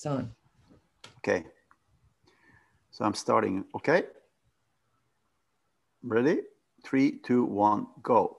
[0.00, 0.32] it's on.
[1.18, 1.44] Okay.
[2.90, 3.66] So I'm starting.
[3.76, 4.04] Okay.
[6.02, 6.38] Ready?
[6.82, 8.38] Three, two, one, go.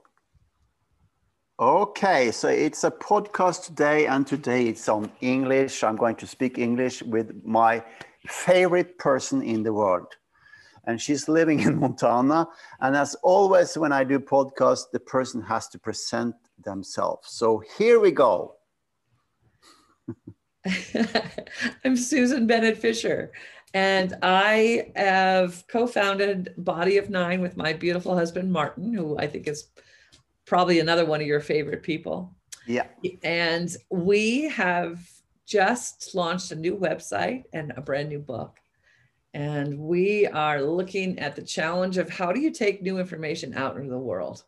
[1.60, 5.84] Okay, so it's a podcast today, and today it's on English.
[5.84, 7.84] I'm going to speak English with my
[8.28, 10.08] favorite person in the world.
[10.88, 12.48] And she's living in Montana.
[12.80, 16.34] And as always, when I do podcasts, the person has to present
[16.64, 17.28] themselves.
[17.30, 18.56] So here we go.
[21.86, 23.32] I'm Susan Bennett Fisher,
[23.74, 29.28] and I have co founded Body of Nine with my beautiful husband, Martin, who I
[29.28, 29.70] think is
[30.46, 32.36] probably another one of your favorite people.
[32.68, 32.88] Yeah.
[33.24, 35.00] And we have
[35.48, 38.58] just launched a new website and a brand new book.
[39.34, 43.78] And we are looking at the challenge of how do you take new information out
[43.78, 44.44] into the world?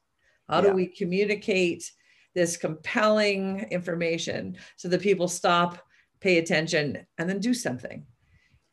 [0.50, 0.70] How yeah.
[0.70, 1.89] do we communicate
[2.36, 5.80] this compelling information so that people stop,
[6.23, 8.05] pay attention, and then do something?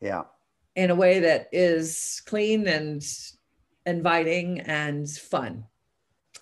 [0.00, 0.22] Yeah.
[0.76, 3.02] In a way that is clean and
[3.84, 5.64] inviting and fun.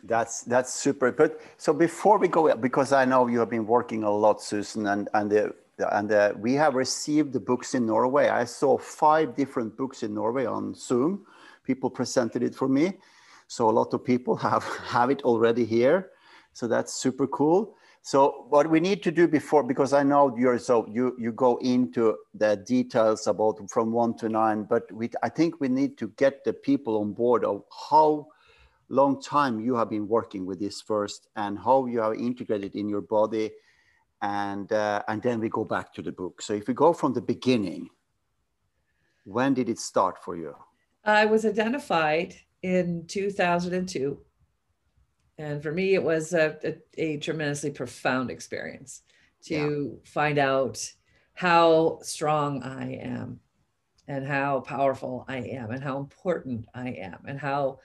[0.05, 1.11] That's that's super.
[1.11, 4.87] But so before we go, because I know you have been working a lot, Susan,
[4.87, 5.55] and and the
[5.93, 8.29] and uh, we have received the books in Norway.
[8.29, 11.27] I saw five different books in Norway on Zoom.
[11.65, 12.93] People presented it for me,
[13.49, 16.11] so a lot of people have have it already here.
[16.59, 17.77] So that's super cool.
[18.03, 21.57] So what we need to do before, because I know you're so you you go
[21.59, 26.09] into the details about from one to nine, but we I think we need to
[26.17, 28.27] get the people on board of how
[28.89, 32.89] long time you have been working with this first and how you have integrated in
[32.89, 33.53] your body.
[34.21, 36.43] And uh, and then we go back to the book.
[36.43, 37.89] So if we go from the beginning
[39.23, 40.57] when did it start for you?
[41.05, 44.19] I was identified in 2002
[45.39, 49.03] and for me it was a, a, a tremendously profound experience
[49.45, 50.11] to yeah.
[50.11, 50.93] find out
[51.35, 53.41] how strong i am
[54.09, 57.79] and how powerful i am and how important i am and how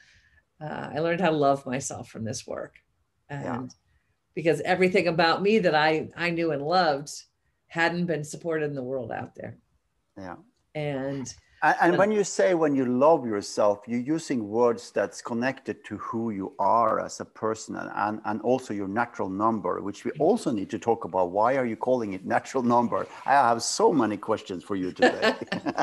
[0.64, 2.76] uh, I learned how to love myself from this work.
[3.30, 3.62] And yeah.
[4.34, 7.12] because everything about me that I, I knew and loved
[7.68, 9.58] hadn't been supported in the world out there.
[10.18, 10.36] Yeah.
[10.76, 15.84] And and, and when you say when you love yourself, you're using words that's connected
[15.86, 20.12] to who you are as a person and, and also your natural number, which we
[20.12, 20.22] mm-hmm.
[20.22, 21.32] also need to talk about.
[21.32, 23.08] Why are you calling it natural number?
[23.26, 25.34] I have so many questions for you today.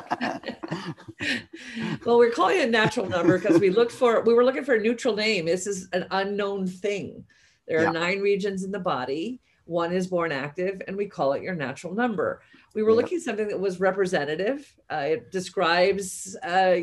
[2.04, 4.80] well, we're calling it natural number because we looked for we were looking for a
[4.80, 5.46] neutral name.
[5.46, 7.24] This is an unknown thing.
[7.66, 7.92] There are yeah.
[7.92, 9.40] nine regions in the body.
[9.70, 12.42] One is born active, and we call it your natural number
[12.74, 14.72] we were looking at something that was representative.
[14.90, 16.76] Uh, it describes uh,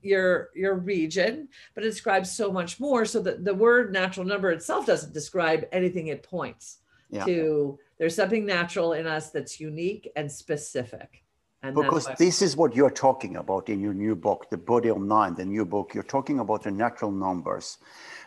[0.00, 3.04] your your region, but it describes so much more.
[3.04, 6.08] So that the word natural number itself doesn't describe anything.
[6.08, 6.78] It points
[7.10, 7.24] yeah.
[7.24, 11.22] to there's something natural in us that's unique and specific.
[11.62, 15.00] And because this is what you're talking about in your new book, The Body of
[15.00, 15.94] Nine, the new book.
[15.94, 17.78] You're talking about the natural numbers,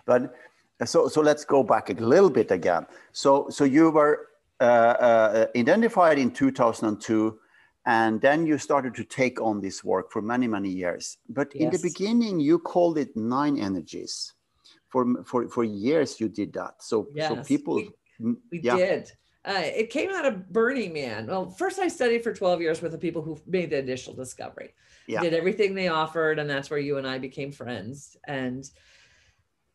[0.05, 0.33] but
[0.85, 2.85] so so let's go back a little bit again.
[3.11, 4.27] So so you were
[4.59, 7.39] uh, uh, identified in 2002
[7.87, 11.63] and then you started to take on this work for many many years but yes.
[11.63, 14.33] in the beginning you called it nine energies
[14.89, 17.29] for for for years you did that so yes.
[17.29, 18.75] so people we, we yeah.
[18.75, 19.11] did
[19.45, 22.91] uh, it came out of burning man well first i studied for 12 years with
[22.91, 24.73] the people who made the initial discovery
[25.07, 25.21] yeah.
[25.21, 28.71] did everything they offered and that's where you and i became friends and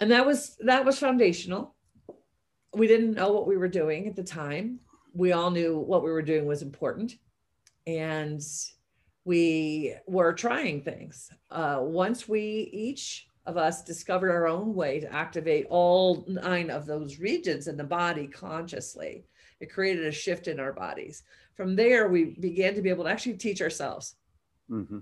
[0.02, 1.74] and that was that was foundational
[2.74, 4.80] we didn't know what we were doing at the time.
[5.14, 7.16] We all knew what we were doing was important.
[7.86, 8.40] And
[9.24, 11.30] we were trying things.
[11.50, 16.86] Uh, once we each of us discovered our own way to activate all nine of
[16.86, 19.24] those regions in the body consciously,
[19.60, 21.24] it created a shift in our bodies.
[21.54, 24.14] From there, we began to be able to actually teach ourselves.
[24.70, 24.98] Mm-hmm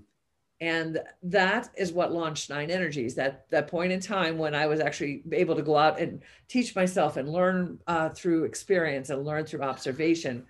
[0.61, 4.79] and that is what launched nine energies that that point in time when i was
[4.79, 9.43] actually able to go out and teach myself and learn uh, through experience and learn
[9.43, 10.45] through observation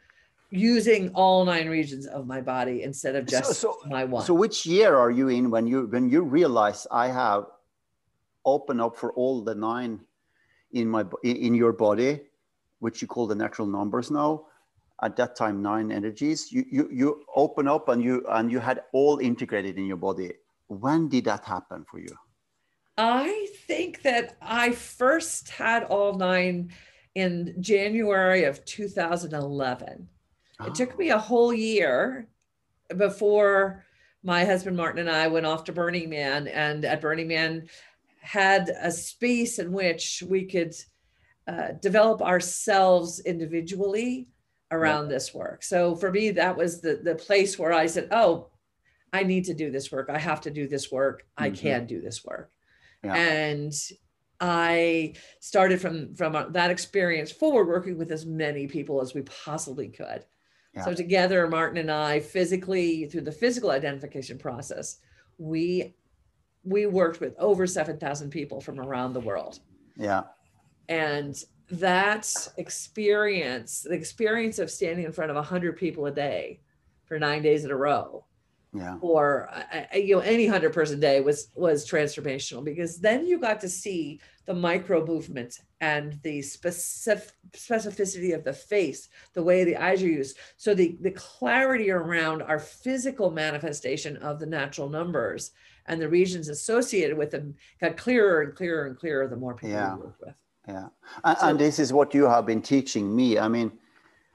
[0.51, 4.23] using all nine regions of my body instead of just so, so, my one.
[4.23, 7.45] so which year are you in when you when you realize i have
[8.45, 9.99] opened up for all the nine
[10.73, 12.19] in my in your body
[12.79, 14.45] which you call the natural numbers now
[15.01, 16.51] at that time nine energies.
[16.51, 20.33] You you you open up and you and you had all integrated in your body.
[20.68, 22.15] When did that happen for you?
[22.98, 26.71] I think that i first had all nine
[27.15, 30.07] in january of 2011
[30.59, 30.65] oh.
[30.65, 32.27] it took me a whole year
[32.97, 33.86] before
[34.24, 37.68] my husband martin and i went off to burning man and at burning man
[38.19, 40.75] had a space in which we could
[41.47, 44.27] uh, develop ourselves individually
[44.71, 45.09] around yeah.
[45.09, 45.63] this work.
[45.63, 48.50] So for me, that was the the place where I said, "Oh,
[49.13, 50.09] I need to do this work.
[50.09, 51.21] I have to do this work.
[51.21, 51.44] Mm-hmm.
[51.44, 52.51] I can do this work."
[53.03, 53.15] Yeah.
[53.15, 53.73] And
[54.39, 59.21] I started from from uh, that experience forward, working with as many people as we
[59.23, 60.25] possibly could.
[60.73, 60.85] Yeah.
[60.85, 64.97] So together, Martin and I, physically through the physical identification process,
[65.38, 65.95] we
[66.63, 69.59] we worked with over seven thousand people from around the world.
[69.97, 70.23] Yeah
[70.91, 76.59] and that experience the experience of standing in front of 100 people a day
[77.06, 78.25] for nine days in a row
[78.73, 78.97] yeah.
[79.01, 83.59] or uh, you know any 100 person day was was transformational because then you got
[83.59, 89.75] to see the micro movement and the specific specificity of the face the way the
[89.75, 95.51] eyes are used so the the clarity around our physical manifestation of the natural numbers
[95.88, 99.69] and the regions associated with them got clearer and clearer and clearer the more people
[99.69, 99.95] yeah.
[99.95, 100.35] we worked with
[100.67, 100.87] yeah.
[101.23, 103.39] And, so, and, this is what you have been teaching me.
[103.39, 103.71] I mean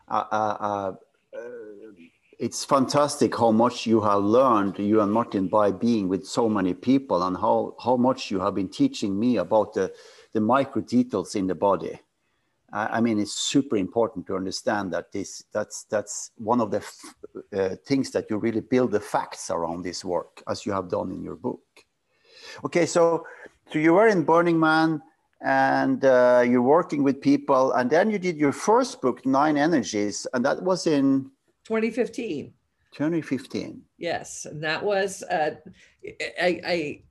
[0.08, 0.92] uh, uh, uh,
[2.38, 4.78] it's fantastic how much you have learned.
[4.78, 8.54] You and martin by being with so many people and how how much you have
[8.54, 9.92] been teaching me about the
[10.32, 11.98] the micro details in the body.
[12.72, 16.84] I mean, it's super important to understand that this that's that's one of the
[17.56, 21.10] uh, things that you really build the facts around this work, as you have done
[21.10, 21.62] in your book.
[22.64, 23.24] Okay, so
[23.72, 25.00] so you were in Burning Man
[25.42, 30.26] and uh, you're working with people and then you did your first book nine energies
[30.32, 31.30] and that was in
[31.64, 32.52] 2015
[32.92, 35.54] 2015 yes and that was uh,
[36.40, 37.02] I, I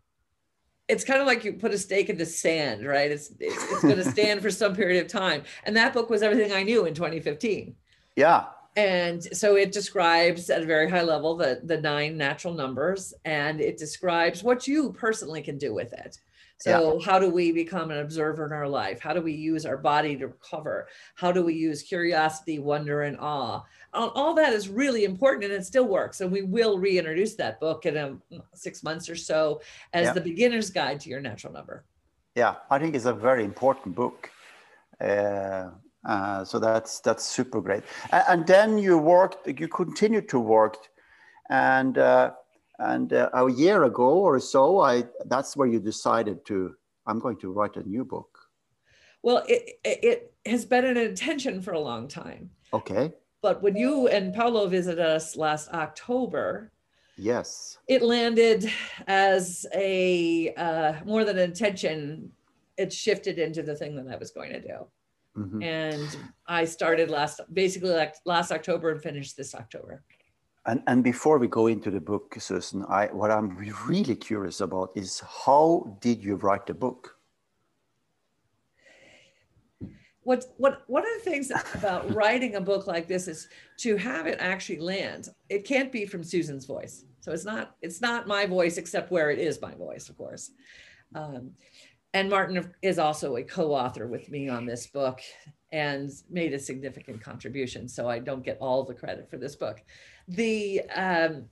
[0.88, 3.12] it's kind of like you put a stake in the sand right?
[3.12, 5.44] It's it's, it's going to stand for some period of time.
[5.64, 7.76] And that book was everything i knew in 2015
[8.16, 8.46] yeah.
[8.78, 13.62] And so it describes at a very high level the the nine natural numbers and
[13.62, 16.20] it describes what you personally can do with it
[16.58, 17.06] so, yeah.
[17.06, 19.00] how do we become an observer in our life?
[19.02, 20.88] How do we use our body to recover?
[21.16, 23.64] How do we use curiosity, wonder, and awe?
[23.94, 26.22] All, all that is really important and it still works.
[26.22, 28.18] And we will reintroduce that book in a,
[28.54, 29.62] six months or so
[29.94, 30.14] as yeah.
[30.14, 31.84] the beginner's guide to your natural number.
[32.36, 34.30] Yeah, I think it's a very important book.
[35.00, 35.72] Uh,
[36.08, 37.84] uh, so that's that's super great.
[38.12, 40.78] And, and, then you worked, you continued to work,
[41.50, 42.32] and uh,
[42.80, 46.76] and uh, a year ago or so, I that's where you decided to.
[47.08, 48.38] I'm going to write a new book.
[49.22, 52.50] Well, it it has been an intention for a long time.
[52.74, 53.14] Okay.
[53.42, 56.72] But when you and Paulo visited us last October,
[57.18, 58.72] yes, it landed
[59.08, 62.32] as a uh, more than an intention.
[62.78, 64.88] It shifted into the thing that I was going to do.
[65.38, 65.64] Mm-hmm.
[65.64, 66.18] And
[66.48, 70.04] I started last, basically like last October and finished this October.
[70.68, 74.92] And, and before we go into the book, Susan, I, what I'm really curious about
[74.96, 77.12] is how did you write the book?
[80.24, 83.48] What, what, one of the things about writing a book like this is
[83.78, 85.30] to have it actually land.
[85.50, 87.06] It can't be from Susan's voice.
[87.20, 90.50] So it's not, it's not my voice, except where it is my voice, of course.
[91.14, 91.52] Um,
[92.16, 95.22] and Martin is also a co-author with me on this book
[95.72, 97.88] and made a significant contribution.
[97.88, 99.82] So I don't get all the credit for this book
[100.28, 101.46] the um,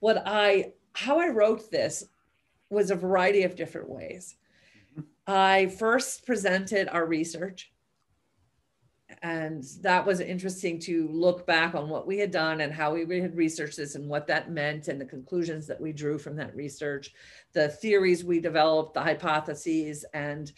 [0.00, 2.04] what I how I wrote this
[2.70, 4.36] was a variety of different ways.
[4.92, 5.02] Mm-hmm.
[5.26, 7.72] I first presented our research,
[9.22, 13.20] and that was interesting to look back on what we had done and how we
[13.20, 16.54] had researched this and what that meant and the conclusions that we drew from that
[16.54, 17.12] research,
[17.52, 20.52] the theories we developed, the hypotheses, and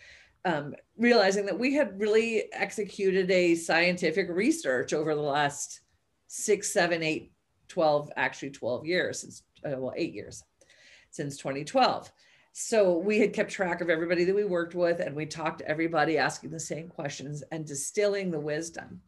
[0.44, 5.80] um, realizing that we had really executed a scientific research over the last
[6.28, 7.32] six, seven, eight
[7.70, 10.44] 12, actually 12 years since, uh, well, eight years
[11.10, 12.12] since 2012.
[12.52, 15.68] So we had kept track of everybody that we worked with and we talked to
[15.68, 19.00] everybody asking the same questions and distilling the wisdom.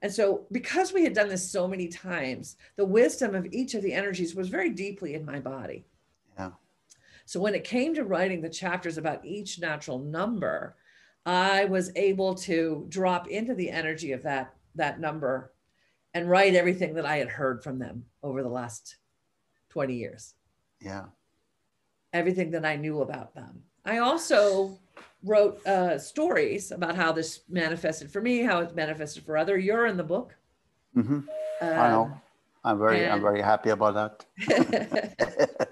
[0.00, 3.82] And so, because we had done this so many times, the wisdom of each of
[3.82, 5.86] the energies was very deeply in my body.
[6.38, 6.50] Yeah.
[7.24, 10.76] So, when it came to writing the chapters about each natural number,
[11.26, 15.52] I was able to drop into the energy of that, that number
[16.18, 18.96] and write everything that I had heard from them over the last
[19.70, 20.34] 20 years.
[20.80, 21.04] Yeah.
[22.12, 23.62] Everything that I knew about them.
[23.84, 24.76] I also
[25.22, 29.56] wrote uh, stories about how this manifested for me, how it manifested for other.
[29.56, 30.34] You're in the book.
[30.96, 31.14] Mm-hmm.
[31.14, 31.26] Um,
[31.60, 32.20] I know.
[32.64, 35.14] I'm very, and, I'm very happy about that.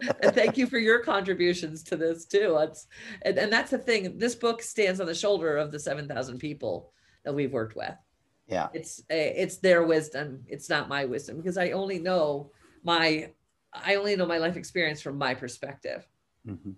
[0.23, 2.57] and thank you for your contributions to this too.
[2.61, 2.87] It's,
[3.23, 4.17] and, and that's the thing.
[4.17, 6.93] This book stands on the shoulder of the 7,000 people
[7.25, 7.97] that we've worked with
[8.47, 12.51] yeah it's it's their wisdom it's not my wisdom because i only know
[12.85, 13.31] my
[13.73, 16.07] i only know my life experience from my perspective
[16.47, 16.73] mm-hmm.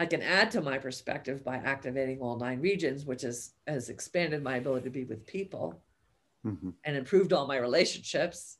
[0.00, 4.42] I can add to my perspective by activating all nine regions, which is, has expanded
[4.42, 5.82] my ability to be with people
[6.42, 6.70] mm-hmm.
[6.84, 8.56] and improved all my relationships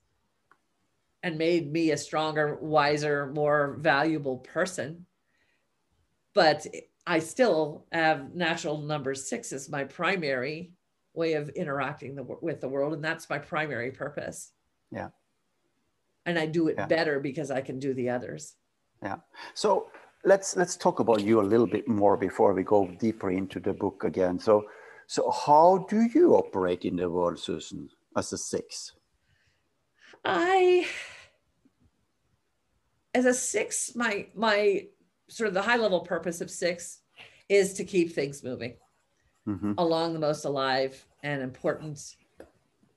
[1.22, 5.06] and made me a stronger, wiser, more valuable person.
[6.34, 6.66] But
[7.06, 10.72] I still have natural number six as my primary
[11.22, 12.92] way of interacting the, with the world.
[12.94, 14.38] And that's my primary purpose.
[14.98, 15.10] Yeah.
[16.26, 16.86] And I do it yeah.
[16.86, 18.42] better because I can do the others.
[19.02, 19.18] Yeah.
[19.54, 19.70] So
[20.24, 23.72] let's let's talk about you a little bit more before we go deeper into the
[23.72, 24.38] book again.
[24.38, 24.54] So
[25.06, 28.92] so how do you operate in the world, Susan, as a six?
[30.24, 30.86] I
[33.14, 34.86] as a six, my my
[35.28, 37.00] sort of the high level purpose of six
[37.48, 38.74] is to keep things moving
[39.46, 39.72] mm-hmm.
[39.78, 42.16] along the most alive and important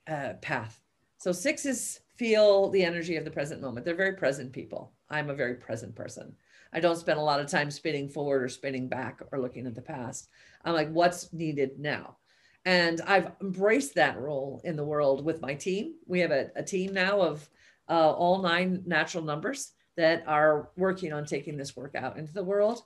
[0.08, 0.80] uh, path.
[1.18, 3.84] So sixes feel the energy of the present moment.
[3.84, 4.92] They're very present people.
[5.10, 6.34] I'm a very present person.
[6.72, 9.74] I don't spend a lot of time spinning forward or spinning back or looking at
[9.74, 10.28] the past.
[10.64, 12.16] I'm like, what's needed now?
[12.64, 15.94] And I've embraced that role in the world with my team.
[16.06, 17.48] We have a, a team now of
[17.88, 22.42] uh, all nine natural numbers that are working on taking this work out into the
[22.42, 22.82] world.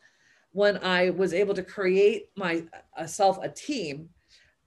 [0.53, 4.09] When I was able to create myself a team,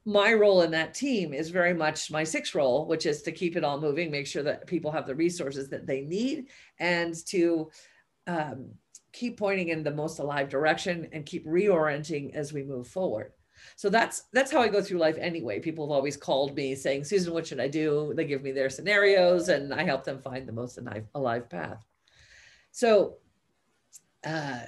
[0.06, 3.56] my role in that team is very much my six role, which is to keep
[3.56, 6.48] it all moving, make sure that people have the resources that they need,
[6.80, 7.70] and to
[8.28, 8.72] um,
[9.14, 13.34] keep pointing in the most alive direction and keep reorienting as we move forward.
[13.76, 15.60] So that's that's how I go through life anyway.
[15.60, 18.72] People have always called me saying, "Susan, what should I do?" They give me their
[18.72, 21.86] scenarios, and I help them find the most alive, alive path.
[22.72, 23.18] So,
[24.24, 24.62] uh,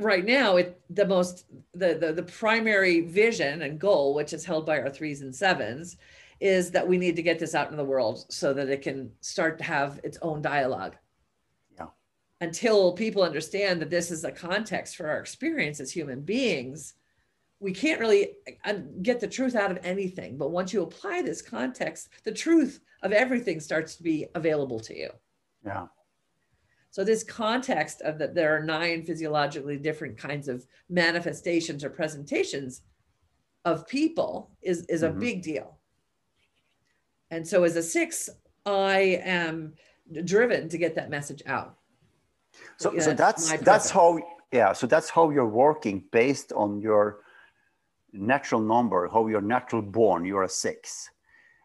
[0.00, 4.66] right now, it the most the, the the primary vision and goal, which is held
[4.66, 5.96] by our threes and sevens,
[6.40, 9.10] is that we need to get this out in the world so that it can
[9.20, 10.96] start to have its own dialogue
[11.78, 11.88] Yeah.
[12.40, 16.94] until people understand that this is a context for our experience as human beings,
[17.60, 18.32] we can't really
[18.64, 20.38] uh, get the truth out of anything.
[20.38, 24.96] But once you apply this context, the truth of everything starts to be available to
[24.96, 25.10] you.
[25.64, 25.86] Yeah.
[26.90, 32.82] So this context of that there are nine physiologically different kinds of manifestations or presentations
[33.64, 35.16] of people is, is mm-hmm.
[35.16, 35.78] a big deal.
[37.30, 38.28] And so as a six,
[38.66, 39.74] I am
[40.24, 41.76] driven to get that message out.
[42.78, 44.18] So, yeah, so that's that's how
[44.50, 44.72] yeah.
[44.72, 47.20] So that's how you're working based on your
[48.12, 50.24] natural number, how you're natural born.
[50.24, 51.10] You're a six,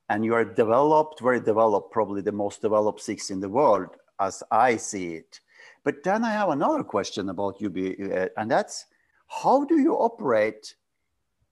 [0.09, 4.43] and you are developed, very developed, probably the most developed six in the world, as
[4.51, 5.39] I see it.
[5.83, 7.69] But then I have another question about you,
[8.13, 8.85] uh, and that's
[9.27, 10.75] how do you operate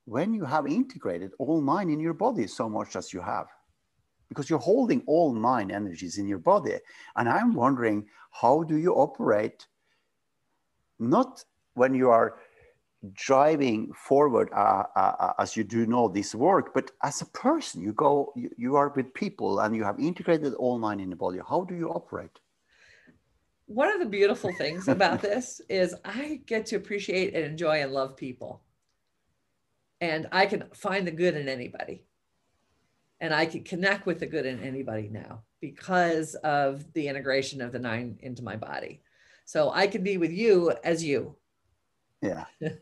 [0.05, 3.47] when you have integrated all nine in your body so much as you have?
[4.33, 6.75] because you're holding all nine energies in your body.
[7.15, 9.67] And I'm wondering, how do you operate
[10.99, 11.43] not
[11.75, 12.39] when you are
[13.13, 17.81] driving forward uh, uh, uh, as you do know this work, but as a person,
[17.81, 21.15] you go, you, you are with people and you have integrated all nine in the
[21.15, 21.39] body.
[21.47, 22.39] How do you operate?
[23.73, 27.91] One of the beautiful things about this is I get to appreciate and enjoy and
[27.91, 28.61] love people.
[29.99, 32.05] And I can find the good in anybody
[33.19, 37.71] and I can connect with the good in anybody now because of the integration of
[37.71, 39.01] the nine into my body.
[39.45, 41.35] So I can be with you as you.
[42.21, 42.45] Yeah.
[42.61, 42.77] you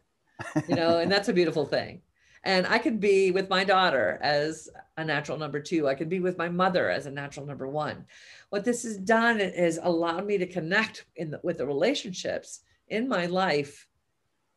[0.76, 2.02] know, and that's a beautiful thing.
[2.44, 4.68] And I could be with my daughter as
[4.98, 5.88] a natural number two.
[5.88, 8.08] I could be with my mother as a natural number one.
[8.52, 13.08] What this has done is allowed me to connect in the, with the relationships in
[13.08, 13.88] my life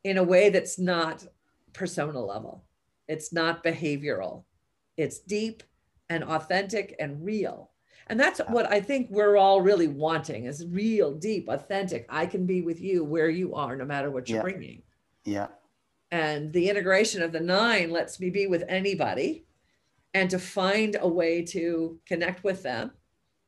[0.03, 1.25] in a way that's not
[1.73, 2.65] persona level.
[3.07, 4.43] It's not behavioral.
[4.97, 5.63] It's deep
[6.09, 7.71] and authentic and real.
[8.09, 12.05] And that's what I think we're all really wanting is real, deep, authentic.
[12.09, 14.43] I can be with you where you are, no matter what you're yeah.
[14.43, 14.83] bringing.
[15.25, 15.47] Yeah.
[16.11, 19.47] And the integration of the nine lets me be with anybody
[20.15, 22.91] and to find a way to connect with them.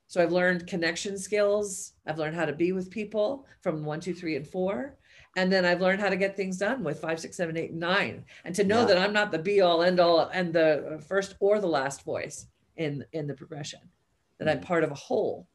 [0.07, 1.93] So I've learned connection skills.
[2.07, 4.97] I've learned how to be with people from one, two, three, and four.
[5.37, 8.25] And then I've learned how to get things done with five, six, seven, eight, nine.
[8.45, 8.87] And to know yeah.
[8.87, 12.47] that I'm not the be all end all and the first or the last voice
[12.77, 13.81] in in the progression
[14.39, 14.65] that i'm mm.
[14.65, 15.47] part of a whole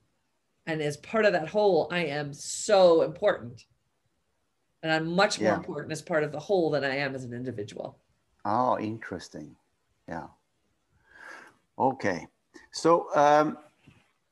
[0.65, 3.65] and as part of that whole i am so important
[4.83, 5.57] and i'm much more yeah.
[5.57, 7.99] important as part of the whole than i am as an individual
[8.45, 9.55] oh interesting
[10.07, 10.27] yeah
[11.77, 12.25] okay
[12.73, 13.57] so um,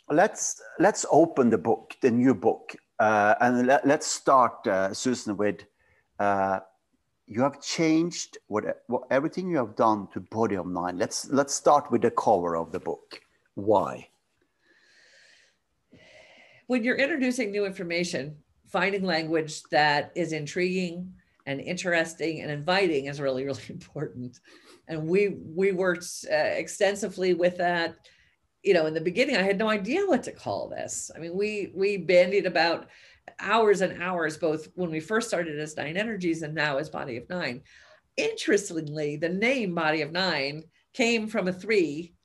[0.09, 5.37] let's let's open the book the new book uh, and let, us start uh, susan
[5.37, 5.63] with
[6.19, 6.59] uh,
[7.29, 10.97] you have changed what, what, everything you have done to body of nine.
[10.97, 13.21] Let's let's start with the cover of the book.
[13.53, 14.09] Why?
[16.65, 18.35] When you're introducing new information
[18.67, 21.13] finding language that is intriguing
[21.45, 24.39] and interesting and inviting is really really important.
[24.87, 27.95] And we we worked uh, extensively with that
[28.63, 31.11] you know in the beginning i had no idea what to call this.
[31.15, 32.87] I mean we we bandied about
[33.39, 37.17] hours and hours both when we first started as nine energies and now as body
[37.17, 37.61] of nine.
[38.17, 40.63] Interestingly the name body of nine
[40.93, 42.15] came from a three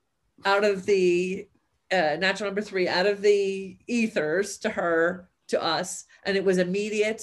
[0.44, 1.46] out of the
[1.92, 6.58] uh, natural number three out of the ethers to her to us and it was
[6.58, 7.22] immediate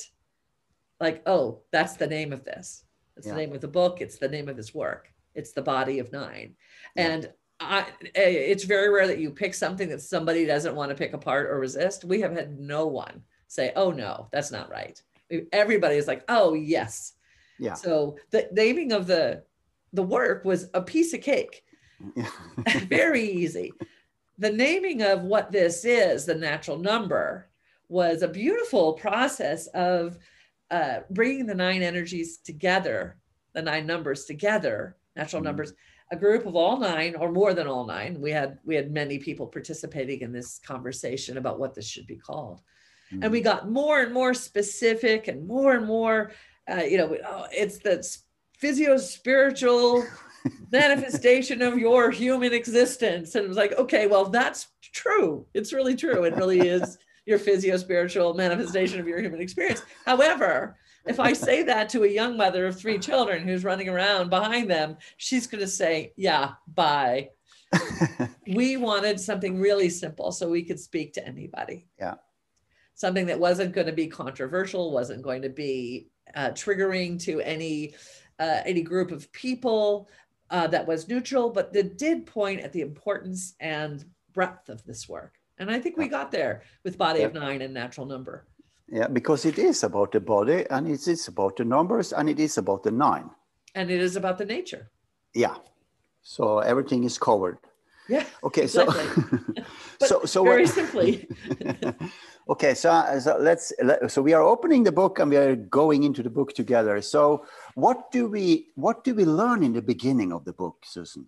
[0.99, 2.85] like oh that's the name of this.
[3.17, 3.33] It's yeah.
[3.33, 3.99] the name of the book.
[3.99, 5.11] It's the name of this work.
[5.35, 6.55] It's the body of nine.
[6.95, 7.07] Yeah.
[7.07, 11.13] and I, it's very rare that you pick something that somebody doesn't want to pick
[11.13, 12.03] apart or resist.
[12.03, 15.01] We have had no one say oh no that's not right.
[15.51, 17.13] Everybody is like oh yes.
[17.59, 17.75] Yeah.
[17.75, 19.43] So the naming of the
[19.93, 21.63] the work was a piece of cake.
[22.87, 23.73] Very easy.
[24.39, 27.49] The naming of what this is the natural number
[27.89, 30.17] was a beautiful process of
[30.71, 33.17] uh, bringing the nine energies together,
[33.53, 35.47] the nine numbers together, natural mm-hmm.
[35.47, 35.73] numbers,
[36.11, 38.19] a group of all nine or more than all nine.
[38.19, 42.17] We had we had many people participating in this conversation about what this should be
[42.17, 42.61] called,
[43.11, 43.23] mm-hmm.
[43.23, 43.45] and we mm-hmm.
[43.45, 46.31] got more and more specific and more and more.
[46.69, 48.05] Uh, you know, oh, it's the
[48.57, 50.05] physio spiritual
[50.71, 55.45] manifestation of your human existence, and it was like, okay, well, that's true.
[55.53, 56.25] It's really true.
[56.25, 59.81] It really is your physio spiritual manifestation of your human experience.
[60.05, 64.29] However, if I say that to a young mother of three children who's running around
[64.29, 67.29] behind them, she's going to say, Yeah, bye.
[68.47, 71.87] we wanted something really simple so we could speak to anybody.
[71.97, 72.15] Yeah.
[72.95, 77.95] Something that wasn't going to be controversial, wasn't going to be uh, triggering to any
[78.39, 80.09] uh, any group of people,
[80.51, 85.07] uh, that was neutral, but that did point at the importance and breadth of this
[85.07, 85.35] work.
[85.57, 87.27] And I think we got there with Body yeah.
[87.27, 88.47] of Nine and Natural Number.
[88.91, 92.39] Yeah, because it is about the body and it is about the numbers and it
[92.41, 93.29] is about the nine.
[93.73, 94.91] And it is about the nature.
[95.33, 95.55] Yeah.
[96.23, 97.57] So everything is covered.
[98.09, 98.25] Yeah.
[98.43, 98.63] Okay.
[98.63, 99.05] Exactly.
[100.01, 101.29] So, so, so very simply.
[102.49, 102.73] okay.
[102.73, 106.23] So, so let's, let, so we are opening the book and we are going into
[106.23, 106.99] the book together.
[107.01, 111.27] So what do we, what do we learn in the beginning of the book, Susan?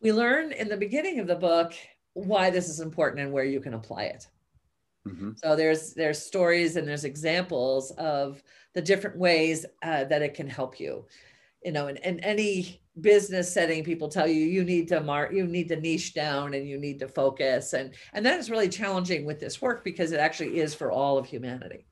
[0.00, 1.74] We learn in the beginning of the book
[2.14, 4.26] why this is important and where you can apply it.
[5.08, 5.30] Mm-hmm.
[5.36, 8.42] So there's there's stories and there's examples of
[8.74, 11.06] the different ways uh, that it can help you.
[11.64, 15.46] You know, in, in any business setting, people tell you you need to mark, you
[15.46, 19.24] need to niche down, and you need to focus, and and that is really challenging
[19.24, 21.86] with this work because it actually is for all of humanity.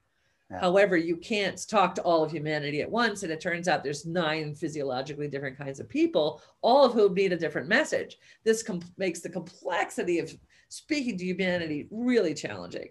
[0.51, 0.61] Yeah.
[0.61, 3.23] However, you can't talk to all of humanity at once.
[3.23, 7.35] And it turns out there's nine physiologically different kinds of people, all of whom need
[7.35, 8.16] a different message.
[8.44, 10.35] This com- makes the complexity of
[10.69, 12.89] speaking to humanity really challenging.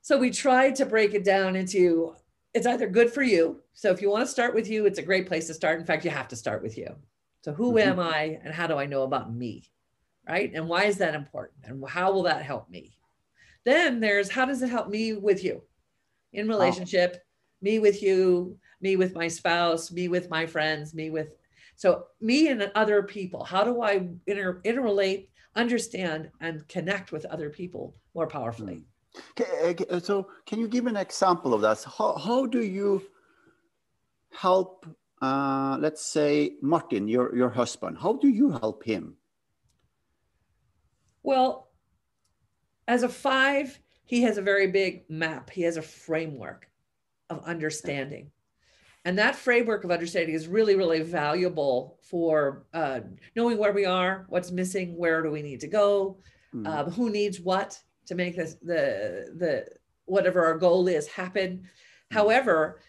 [0.00, 2.14] So we tried to break it down into
[2.54, 3.60] it's either good for you.
[3.74, 5.78] So if you want to start with you, it's a great place to start.
[5.78, 6.94] In fact, you have to start with you.
[7.42, 7.90] So who mm-hmm.
[7.90, 9.70] am I and how do I know about me?
[10.26, 10.50] Right.
[10.54, 11.58] And why is that important?
[11.64, 12.96] And how will that help me?
[13.64, 15.62] Then there's how does it help me with you?
[16.32, 17.22] in relationship,
[17.62, 21.34] me with you, me with my spouse, me with my friends, me with
[21.76, 23.44] so me and other people.
[23.44, 28.84] How do I inter, interrelate, understand, and connect with other people more powerfully?
[29.36, 29.98] Hmm.
[29.98, 31.84] So, can you give an example of that?
[31.98, 33.02] How, how do you
[34.30, 34.86] help,
[35.20, 37.98] uh, let's say, Martin, your, your husband?
[38.00, 39.16] How do you help him?
[41.22, 41.68] Well,
[42.86, 46.70] as a five, he has a very big map, he has a framework
[47.28, 48.30] of understanding.
[49.04, 53.00] And that framework of understanding is really, really valuable for uh,
[53.36, 56.18] knowing where we are, what's missing, where do we need to go,
[56.54, 56.66] mm-hmm.
[56.66, 59.66] um, who needs what to make this, the the
[60.06, 61.58] whatever our goal is happen.
[61.58, 62.16] Mm-hmm.
[62.16, 62.80] However,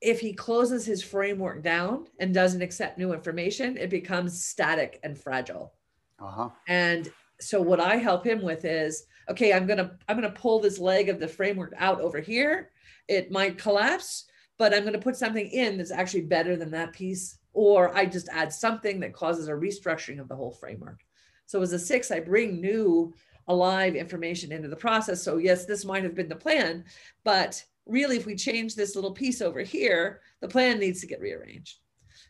[0.00, 5.16] if he closes his framework down and doesn't accept new information, it becomes static and
[5.16, 5.74] fragile.
[6.18, 6.50] Uh-huh.
[6.66, 10.78] And so what I help him with is okay, I'm gonna I'm gonna pull this
[10.78, 12.70] leg of the framework out over here.
[13.08, 14.26] It might collapse,
[14.58, 18.28] but I'm gonna put something in that's actually better than that piece, or I just
[18.28, 21.00] add something that causes a restructuring of the whole framework.
[21.46, 23.12] So as a six, I bring new
[23.48, 25.22] alive information into the process.
[25.22, 26.84] So yes, this might have been the plan,
[27.24, 31.20] but really if we change this little piece over here, the plan needs to get
[31.20, 31.78] rearranged.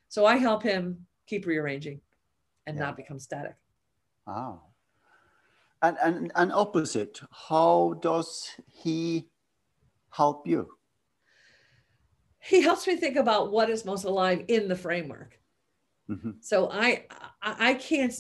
[0.09, 2.01] So I help him keep rearranging
[2.67, 2.85] and yeah.
[2.85, 3.55] not become static.
[4.27, 4.61] Oh,
[5.83, 9.27] and, and, and opposite, how does he
[10.11, 10.69] help you?
[12.45, 15.39] He helps me think about what is most alive in the framework.
[16.11, 16.31] Mm-hmm.
[16.41, 17.07] So I,
[17.41, 18.15] I, I can't,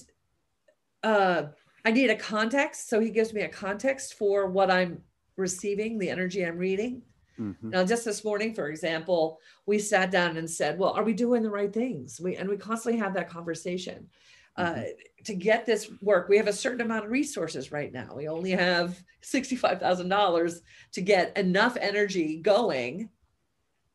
[1.02, 1.44] uh,
[1.84, 2.88] I need a context.
[2.88, 5.02] So he gives me a context for what I'm
[5.36, 7.02] receiving, the energy I'm reading.
[7.40, 7.70] Mm-hmm.
[7.70, 11.42] Now, just this morning, for example, we sat down and said, "Well, are we doing
[11.42, 14.08] the right things?" We and we constantly have that conversation.
[14.56, 14.80] Uh, mm-hmm.
[14.80, 14.84] Uh,
[15.24, 18.12] to get this work, we have a certain amount of resources right now.
[18.14, 20.60] We only have sixty-five thousand dollars
[20.92, 23.08] to get enough energy going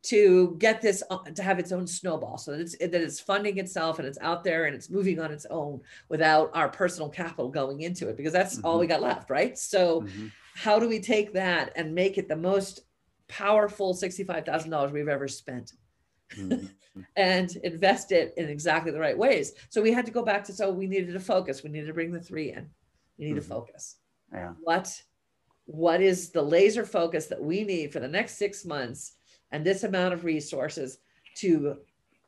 [0.03, 1.03] to get this
[1.35, 4.43] to have its own snowball, so that it's that it's funding itself and it's out
[4.43, 8.33] there and it's moving on its own without our personal capital going into it, because
[8.33, 8.65] that's mm-hmm.
[8.65, 9.57] all we got left, right?
[9.57, 10.01] So.
[10.01, 10.27] Mm-hmm.
[10.59, 12.79] How do we take that and make it the most
[13.27, 15.73] powerful $65,000 we've ever spent
[16.35, 16.67] mm-hmm.
[17.15, 19.53] and invest it in exactly the right ways.
[19.69, 21.63] So we had to go back to, so we needed to focus.
[21.63, 22.69] We needed to bring the three in.
[23.17, 23.39] We need mm-hmm.
[23.39, 23.97] to focus.
[24.33, 24.53] Yeah.
[24.61, 25.01] What,
[25.65, 29.13] what is the laser focus that we need for the next six months
[29.51, 30.99] and this amount of resources
[31.35, 31.77] to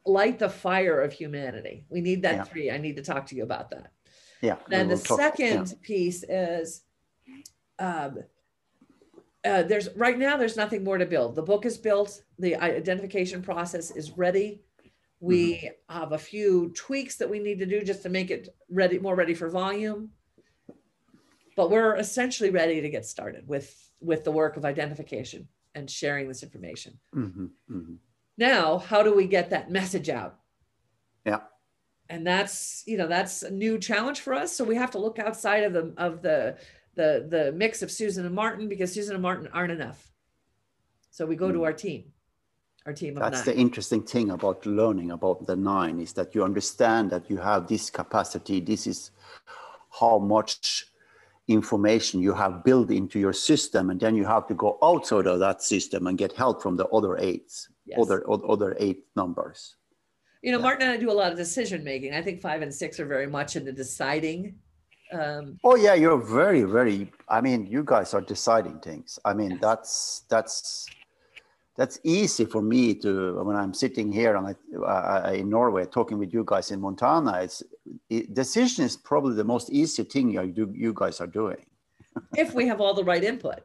[0.06, 1.86] light the fire of humanity?
[1.90, 2.44] We need that yeah.
[2.44, 2.72] three.
[2.72, 3.92] I need to talk to you about that.
[4.42, 4.56] Yeah.
[4.68, 5.78] Then we'll the talk, second yeah.
[5.82, 6.84] piece is,
[7.78, 8.20] um,
[9.46, 13.42] uh, there's right now there's nothing more to build the book is built the identification
[13.42, 14.62] process is ready
[15.22, 15.98] we mm-hmm.
[15.98, 19.16] have a few tweaks that we need to do just to make it ready more
[19.16, 20.10] ready for volume
[21.56, 26.28] but we're essentially ready to get started with with the work of identification and sharing
[26.28, 27.46] this information mm-hmm.
[27.72, 27.96] Mm-hmm.
[28.38, 30.40] now how do we get that message out
[31.26, 31.42] yeah
[32.10, 35.20] and that's you know that's a new challenge for us so we have to look
[35.20, 36.58] outside of the of the
[37.00, 40.12] the the mix of Susan and Martin because Susan and Martin aren't enough.
[41.12, 41.54] So we go mm.
[41.54, 42.12] to our team,
[42.86, 43.56] our team of That's nine.
[43.56, 47.68] the interesting thing about learning about the nine is that you understand that you have
[47.68, 48.60] this capacity.
[48.60, 49.12] This is
[50.00, 50.86] how much
[51.50, 55.40] information you have built into your system, and then you have to go outside of
[55.40, 58.00] that system and get help from the other eights, yes.
[58.02, 59.76] other other eight numbers.
[60.42, 60.64] You know, yeah.
[60.64, 62.14] Martin and I do a lot of decision making.
[62.14, 64.56] I think five and six are very much in the deciding
[65.12, 69.58] um, oh yeah you're very very i mean you guys are deciding things i mean
[69.62, 70.86] that's that's
[71.80, 73.12] that's easy for me to
[73.48, 74.54] when i'm sitting here and I,
[74.86, 77.64] uh, in norway talking with you guys in montana it's
[78.10, 81.66] it, decision is probably the most easy thing you, do, you guys are doing
[82.44, 83.62] if we have all the right input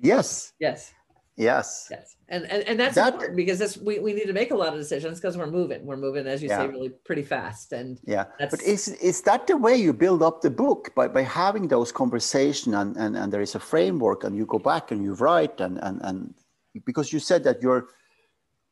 [0.00, 0.92] yes yes
[1.36, 1.88] Yes.
[1.90, 2.16] Yes.
[2.28, 4.68] And and, and that's that, important because this we, we need to make a lot
[4.68, 5.84] of decisions because we're moving.
[5.84, 6.58] We're moving, as you yeah.
[6.58, 7.72] say, really pretty fast.
[7.72, 8.26] And yeah.
[8.38, 11.90] but is is that the way you build up the book by, by having those
[11.90, 15.60] conversations and, and, and there is a framework and you go back and you write
[15.60, 16.34] and, and, and
[16.84, 17.88] because you said that you're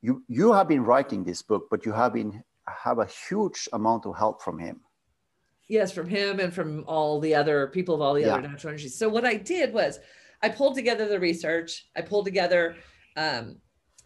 [0.01, 4.07] you you have been writing this book, but you have been have a huge amount
[4.07, 4.81] of help from him.
[5.69, 8.35] Yes, from him and from all the other people of all the yeah.
[8.35, 8.99] other natural energies.
[8.99, 10.01] So what I did was
[10.43, 11.87] I pulled together the research.
[11.97, 12.77] I pulled together.
[13.17, 13.57] Um,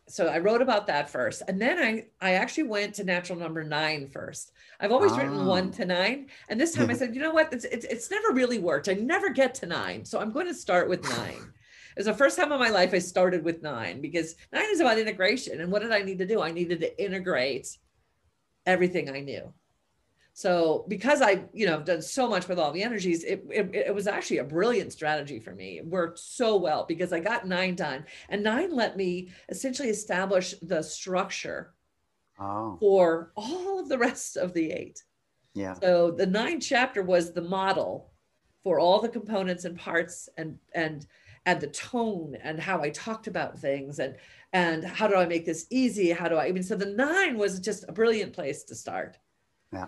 [0.09, 3.65] so I wrote about that first, and then I I actually went to natural number
[3.65, 4.53] nine first.
[4.79, 5.17] I've always oh.
[5.17, 7.53] written one to nine, and this time I said, you know what?
[7.53, 8.89] It's, it's it's never really worked.
[8.89, 11.53] I never get to nine, so I'm going to start with nine.
[11.97, 14.81] It was the first time in my life I started with nine because nine is
[14.81, 15.63] about integration.
[15.63, 16.43] And what did I need to do?
[16.43, 17.79] I needed to integrate
[18.67, 19.51] everything I knew.
[20.35, 23.75] So because I, you know, have done so much with all the energies, it, it,
[23.75, 25.79] it, was actually a brilliant strategy for me.
[25.79, 30.55] It worked so well because I got nine done and nine let me essentially establish
[30.61, 31.73] the structure
[32.39, 32.77] oh.
[32.79, 35.03] for all of the rest of the eight.
[35.55, 35.73] Yeah.
[35.81, 38.11] So the nine chapter was the model
[38.63, 41.07] for all the components and parts and, and,
[41.47, 44.17] and the tone and how I talked about things and,
[44.53, 46.11] and how do I make this easy?
[46.11, 49.17] How do I, I mean, so the nine was just a brilliant place to start.
[49.73, 49.87] Yeah.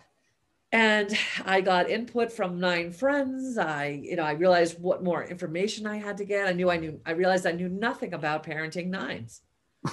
[0.70, 1.16] And
[1.46, 3.56] i got input from nine friends.
[3.56, 6.46] I you know i realized what more information i had to get.
[6.46, 9.40] I knew i knew i realized i knew nothing about parenting nines.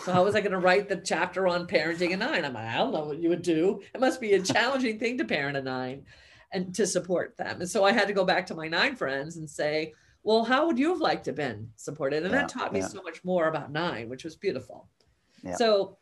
[0.04, 2.44] So how was i going to write the chapter on parenting a nine?
[2.44, 3.82] I'm like i don't know what you would do.
[3.94, 6.04] It must be a challenging thing to parent a nine
[6.52, 7.62] and to support them.
[7.62, 9.94] And so i had to go back to my nine friends and say
[10.26, 12.82] well how would you have liked to have been supported and yeah, that taught me
[12.82, 12.88] yeah.
[12.88, 14.90] so much more about nine which was beautiful
[15.44, 15.56] yeah.
[15.56, 15.98] so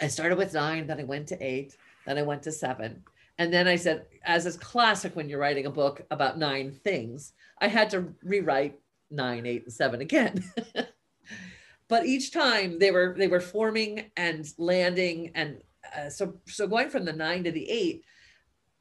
[0.00, 3.02] i started with nine then i went to eight then i went to seven
[3.40, 7.32] and then I said, as is classic when you're writing a book about nine things,
[7.58, 8.78] I had to rewrite
[9.10, 10.44] nine, eight, and seven again.
[11.88, 15.62] but each time they were they were forming and landing, and
[15.96, 18.04] uh, so so going from the nine to the eight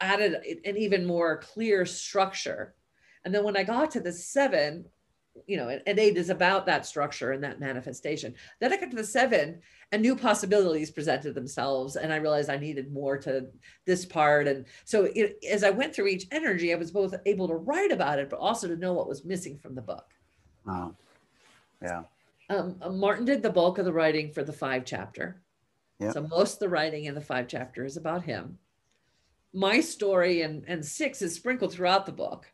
[0.02, 0.34] added
[0.66, 2.76] an even more clear structure.
[3.26, 4.86] And then when I got to the seven,
[5.48, 8.34] you know, and eight is about that structure and that manifestation.
[8.60, 9.60] Then I got to the seven
[9.92, 11.96] and new possibilities presented themselves.
[11.96, 13.48] And I realized I needed more to
[13.86, 14.48] this part.
[14.48, 17.92] And so it, as I went through each energy, I was both able to write
[17.92, 20.06] about it, but also to know what was missing from the book.
[20.66, 20.96] Wow.
[21.82, 22.04] Yeah.
[22.50, 25.42] Um, uh, Martin did the bulk of the writing for the five chapter.
[26.00, 26.12] Yeah.
[26.12, 28.58] So most of the writing in the five chapter is about him.
[29.54, 32.52] My story and, and six is sprinkled throughout the book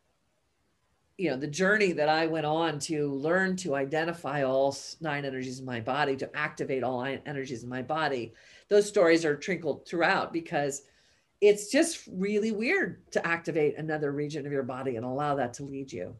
[1.18, 5.60] you know the journey that i went on to learn to identify all nine energies
[5.60, 8.34] in my body to activate all nine energies in my body
[8.68, 10.82] those stories are trickled throughout because
[11.40, 15.64] it's just really weird to activate another region of your body and allow that to
[15.64, 16.16] lead you.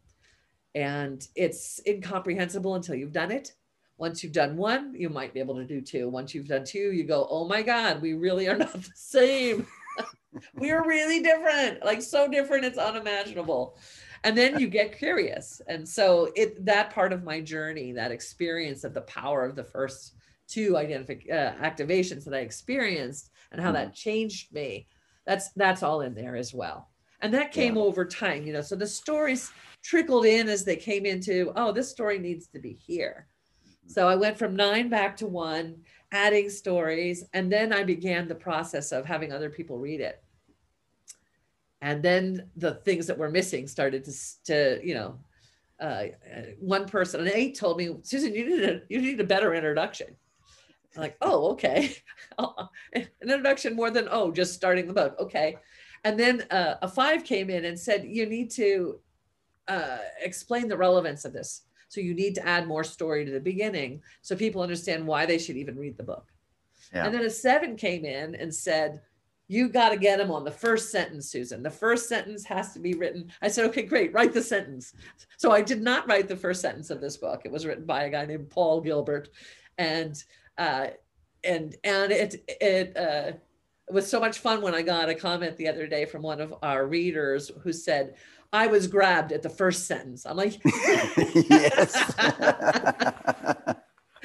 [0.75, 3.53] And it's incomprehensible until you've done it.
[3.99, 6.09] Once you've done one you might be able to do two.
[6.09, 9.67] Once you've done two you go oh my god we really are not the same.
[10.55, 13.79] We are really different like so different it's unimaginable
[14.27, 15.63] and then you get curious.
[15.69, 19.63] And so it that part of my journey that experience of the power of the
[19.63, 20.17] first
[20.49, 24.87] two identific uh, activations that i experienced and how that changed me
[25.27, 26.89] that's that's all in there as well.
[27.21, 27.83] And that came yeah.
[27.83, 31.91] over time you know so the stories trickled in as they came into oh this
[31.91, 33.29] story needs to be here.
[33.63, 33.91] Mm-hmm.
[33.91, 35.77] so i went from nine back to one
[36.13, 37.25] adding stories.
[37.33, 40.23] And then i began the process of having other people read it
[41.83, 44.13] and then the things that were missing started to,
[44.45, 45.19] to you know
[45.81, 46.05] uh,
[46.59, 50.09] one person an eight told me susan you need a you need a better introduction.
[50.95, 51.97] I'm like oh okay.
[52.39, 55.17] An introduction more than oh just starting the book.
[55.21, 55.57] Okay.
[56.05, 59.01] And then uh, a five came in and said you need to
[59.69, 61.63] uh, explain the relevance of this.
[61.89, 65.39] So you need to add more story to the beginning so people understand why they
[65.39, 66.27] should even read the book.
[66.95, 67.05] Yeah.
[67.05, 69.01] and then a seven came in and said
[69.49, 71.63] you got to get them on the first sentence, Susan.
[71.63, 73.31] The first sentence has to be written.
[73.41, 74.93] I said, okay, great, write the sentence.
[75.37, 77.43] So I did not write the first sentence of this book.
[77.45, 79.29] It was written by a guy named Paul Gilbert,
[79.79, 80.23] and
[80.59, 80.89] uh,
[81.45, 83.33] and and it it uh,
[83.89, 86.41] it was so much fun when I got a comment the other day from one
[86.41, 88.17] of our readers who said,
[88.53, 90.27] I was grabbed at the first sentence.
[90.27, 92.15] I'm like, yes.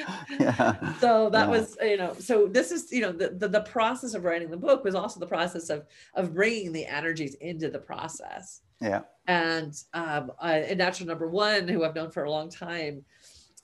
[0.40, 0.94] yeah.
[1.00, 1.52] So that yeah.
[1.52, 4.58] was, you know, so this is, you know, the, the, the process of writing the
[4.58, 5.86] book was also the process of
[6.16, 8.62] of bringing the energies into the process.
[8.80, 9.02] Yeah.
[9.28, 13.06] And um, uh, natural number one, who I've known for a long time,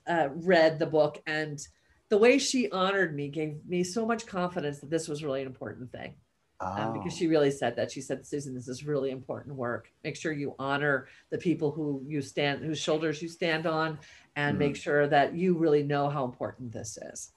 [0.07, 1.59] uh, read the book, and
[2.09, 5.47] the way she honored me gave me so much confidence that this was really an
[5.47, 6.15] important thing.
[6.59, 6.65] Oh.
[6.65, 10.15] Um, because she really said that she said susan this is really important work make
[10.15, 13.99] sure you honor the people who you stand whose shoulders you stand on
[14.37, 17.31] and mm make sure that you really know how important this is.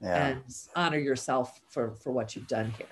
[0.00, 0.26] Yeah.
[0.26, 0.42] and
[0.76, 2.86] honor yourself for for what you've done here.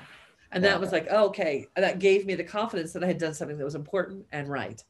[0.51, 0.70] And yeah.
[0.70, 3.57] that was like oh, okay that gave me the confidence that i had done something
[3.57, 4.83] that was important and right.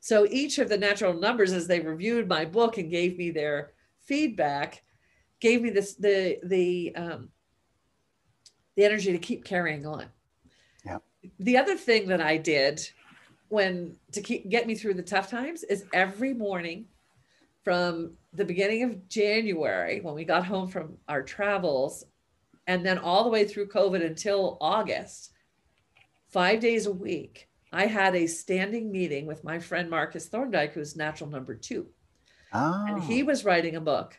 [0.00, 3.72] So each of the natural numbers as they reviewed my book and gave me their
[4.00, 4.82] feedback
[5.40, 7.28] gave me this the the um,
[8.76, 10.06] the energy to keep carrying on.
[10.84, 10.98] Yeah.
[11.38, 12.88] The other thing that i did
[13.48, 16.86] when to keep get me through the tough times is every morning
[17.64, 22.04] from the beginning of January when we got home from our travels,
[22.66, 25.32] and then all the way through COVID until August,
[26.28, 30.96] five days a week, I had a standing meeting with my friend Marcus Thorndike, who's
[30.96, 31.86] natural number two.
[32.52, 32.84] Oh.
[32.86, 33.26] And he oh.
[33.26, 34.18] was writing a book.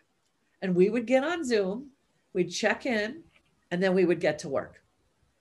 [0.61, 1.89] And we would get on Zoom,
[2.33, 3.23] we'd check in,
[3.69, 4.81] and then we would get to work.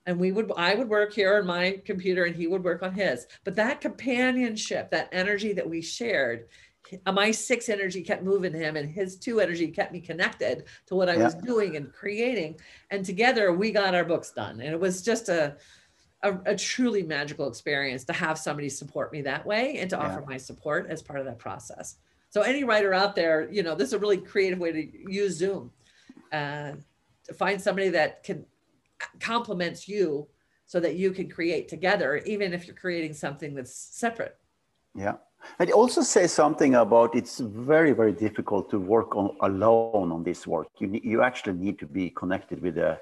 [0.05, 2.93] And we would, I would work here on my computer and he would work on
[2.93, 3.25] his.
[3.45, 6.47] But that companionship, that energy that we shared
[7.11, 11.09] my six energy kept moving him and his two energy kept me connected to what
[11.09, 11.23] I yeah.
[11.23, 12.59] was doing and creating.
[12.91, 14.59] And together we got our books done.
[14.61, 15.55] And it was just a,
[16.23, 20.03] a, a truly magical experience to have somebody support me that way and to yeah.
[20.03, 21.97] offer my support as part of that process.
[22.29, 25.37] So any writer out there, you know, this is a really creative way to use
[25.37, 25.71] Zoom.
[26.31, 26.73] Uh,
[27.25, 28.45] to find somebody that can
[29.19, 30.27] complements you
[30.65, 34.37] so that you can create together, even if you're creating something that's separate.
[34.95, 35.15] Yeah.
[35.59, 40.47] It also says something about it's very, very difficult to work on alone on this
[40.47, 40.67] work.
[40.79, 42.99] You, you actually need to be connected with the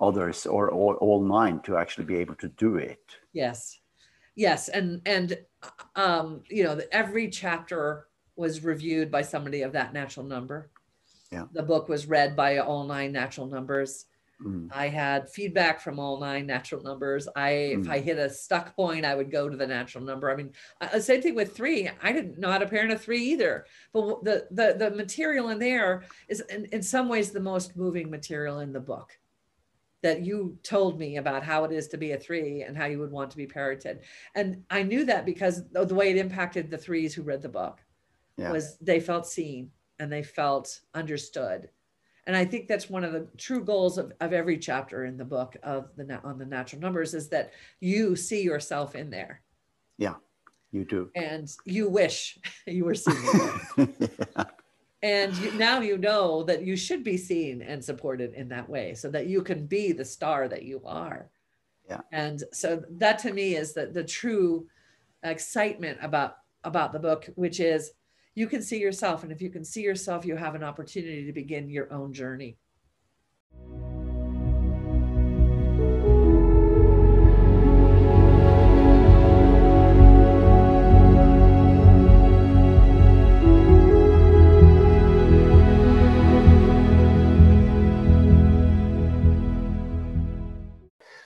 [0.00, 3.04] others or, or all nine to actually be able to do it.
[3.32, 3.78] Yes.
[4.34, 4.68] Yes.
[4.68, 5.38] And, and,
[5.96, 10.70] um, you know, every chapter was reviewed by somebody of that natural number.
[11.30, 11.46] Yeah.
[11.52, 14.06] The book was read by all nine natural numbers.
[14.44, 14.68] Mm.
[14.72, 17.28] I had feedback from all nine natural numbers.
[17.36, 17.82] I, mm.
[17.82, 20.30] if I hit a stuck point, I would go to the natural number.
[20.30, 21.88] I mean, uh, same thing with three.
[22.02, 23.66] I didn't know how to parent a three either.
[23.92, 28.10] But the the the material in there is, in, in some ways, the most moving
[28.10, 29.18] material in the book.
[30.02, 32.98] That you told me about how it is to be a three and how you
[32.98, 34.00] would want to be parented,
[34.34, 37.80] and I knew that because the way it impacted the threes who read the book
[38.36, 38.50] yeah.
[38.50, 41.68] was they felt seen and they felt understood
[42.26, 45.24] and i think that's one of the true goals of, of every chapter in the
[45.24, 49.42] book of the on the natural numbers is that you see yourself in there.
[49.98, 50.14] Yeah
[50.72, 51.10] you do.
[51.14, 53.16] And you wish you were seen
[53.76, 54.44] yeah.
[55.02, 58.94] and you, now you know that you should be seen and supported in that way
[58.94, 61.30] so that you can be the star that you are.
[61.88, 62.00] Yeah.
[62.10, 64.66] And so that to me is the, the true
[65.22, 67.90] excitement about about the book, which is
[68.34, 69.22] you can see yourself.
[69.22, 72.56] And if you can see yourself, you have an opportunity to begin your own journey.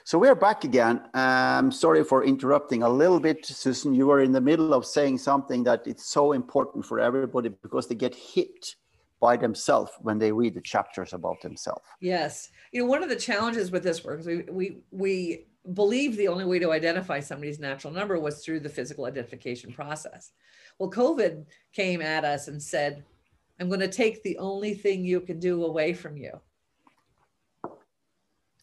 [0.06, 1.02] So we are back again.
[1.14, 3.92] Um, sorry for interrupting a little bit, Susan.
[3.92, 7.88] You were in the middle of saying something that it's so important for everybody because
[7.88, 8.76] they get hit
[9.20, 11.82] by themselves when they read the chapters about themselves.
[11.98, 16.16] Yes, you know one of the challenges with this work is we we we believe
[16.16, 20.30] the only way to identify somebody's natural number was through the physical identification process.
[20.78, 23.02] Well, COVID came at us and said,
[23.58, 26.40] "I'm going to take the only thing you can do away from you."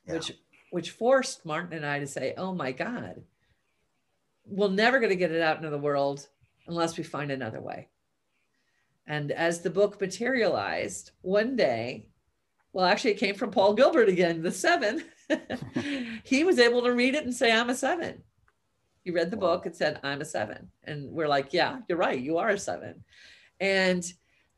[0.07, 0.13] Yeah.
[0.13, 0.31] Which
[0.73, 3.21] which forced Martin and I to say, oh my God,
[4.43, 6.27] we're never going to get it out into the world
[6.65, 7.89] unless we find another way.
[9.05, 12.07] And as the book materialized, one day,
[12.71, 15.03] well, actually, it came from Paul Gilbert again, the seven.
[16.23, 18.23] he was able to read it and say, I'm a seven.
[19.03, 20.71] He read the book and said, I'm a seven.
[20.85, 22.19] And we're like, yeah, you're right.
[22.19, 23.03] You are a seven.
[23.59, 24.03] And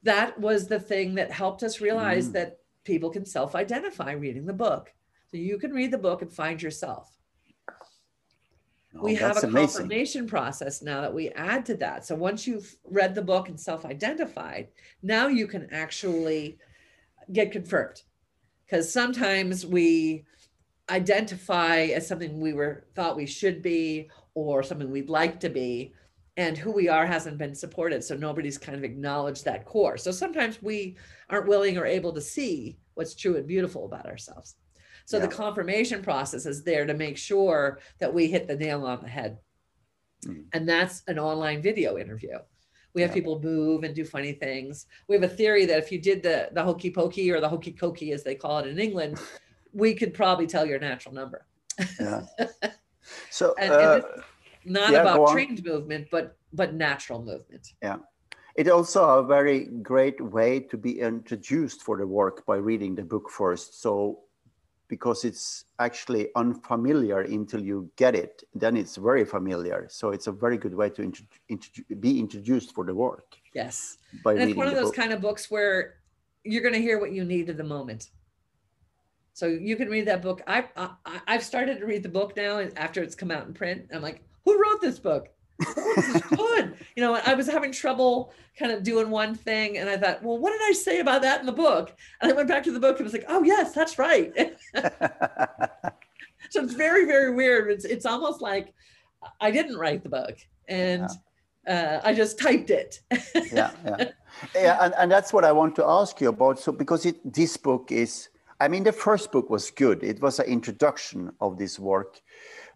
[0.03, 2.33] that was the thing that helped us realize mm.
[2.33, 4.93] that people can self identify reading the book.
[5.31, 7.11] So you can read the book and find yourself.
[8.95, 9.81] Oh, we have a amazing.
[9.81, 12.05] confirmation process now that we add to that.
[12.05, 14.69] So once you've read the book and self identified,
[15.03, 16.57] now you can actually
[17.31, 18.01] get confirmed.
[18.65, 20.25] Because sometimes we
[20.89, 25.93] identify as something we were thought we should be or something we'd like to be
[26.37, 30.11] and who we are hasn't been supported so nobody's kind of acknowledged that core so
[30.11, 30.95] sometimes we
[31.29, 34.57] aren't willing or able to see what's true and beautiful about ourselves
[35.05, 35.25] so yeah.
[35.25, 39.07] the confirmation process is there to make sure that we hit the nail on the
[39.07, 39.37] head.
[40.25, 40.45] Mm.
[40.53, 42.37] And that's an online video interview.
[42.93, 43.15] We have yeah.
[43.15, 44.87] people move and do funny things.
[45.07, 47.73] We have a theory that if you did the the hokey pokey or the hokey
[47.73, 49.19] cokey as they call it in England,
[49.73, 51.45] we could probably tell your natural number.
[51.99, 52.21] Yeah.
[53.29, 54.23] So and, uh, and
[54.65, 57.73] not yeah, about trained movement, but but natural movement.
[57.83, 57.97] Yeah.
[58.55, 63.03] It's also a very great way to be introduced for the work by reading the
[63.03, 63.81] book first.
[63.81, 64.24] So
[64.87, 68.43] because it's actually unfamiliar until you get it.
[68.53, 69.87] Then it's very familiar.
[69.89, 73.35] So it's a very good way to int- be introduced for the work.
[73.53, 73.97] Yes.
[74.25, 74.95] And it's one of those book.
[74.95, 75.95] kind of books where
[76.43, 78.11] you're going to hear what you need at the moment.
[79.33, 80.41] So you can read that book.
[80.47, 80.91] I've, I,
[81.27, 83.87] I've started to read the book now after it's come out in print.
[83.93, 85.29] I'm like, who wrote this book?
[85.57, 86.75] Good.
[86.95, 90.37] You know, I was having trouble kind of doing one thing, and I thought, well,
[90.37, 91.95] what did I say about that in the book?
[92.21, 94.33] And I went back to the book and was like, oh yes, that's right.
[96.49, 97.71] so it's very, very weird.
[97.71, 98.73] It's it's almost like
[99.39, 100.37] I didn't write the book,
[100.67, 101.07] and
[101.67, 102.01] yeah.
[102.03, 102.99] uh, I just typed it.
[103.51, 104.11] yeah, yeah,
[104.55, 106.59] yeah, and, and that's what I want to ask you about.
[106.59, 110.03] So because it this book is, I mean, the first book was good.
[110.03, 112.19] It was an introduction of this work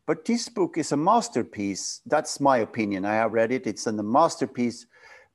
[0.09, 2.01] but this book is a masterpiece.
[2.03, 3.05] That's my opinion.
[3.05, 3.67] I have read it.
[3.67, 4.87] It's a masterpiece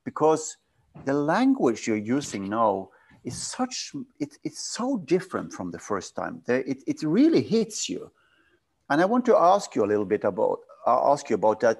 [0.03, 0.57] because
[1.05, 2.89] the language you're using now
[3.23, 6.41] is such, it, it's so different from the first time.
[6.49, 8.11] It, it really hits you.
[8.89, 11.77] And I want to ask you a little bit about, I'll ask you about that.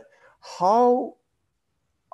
[0.58, 1.16] How,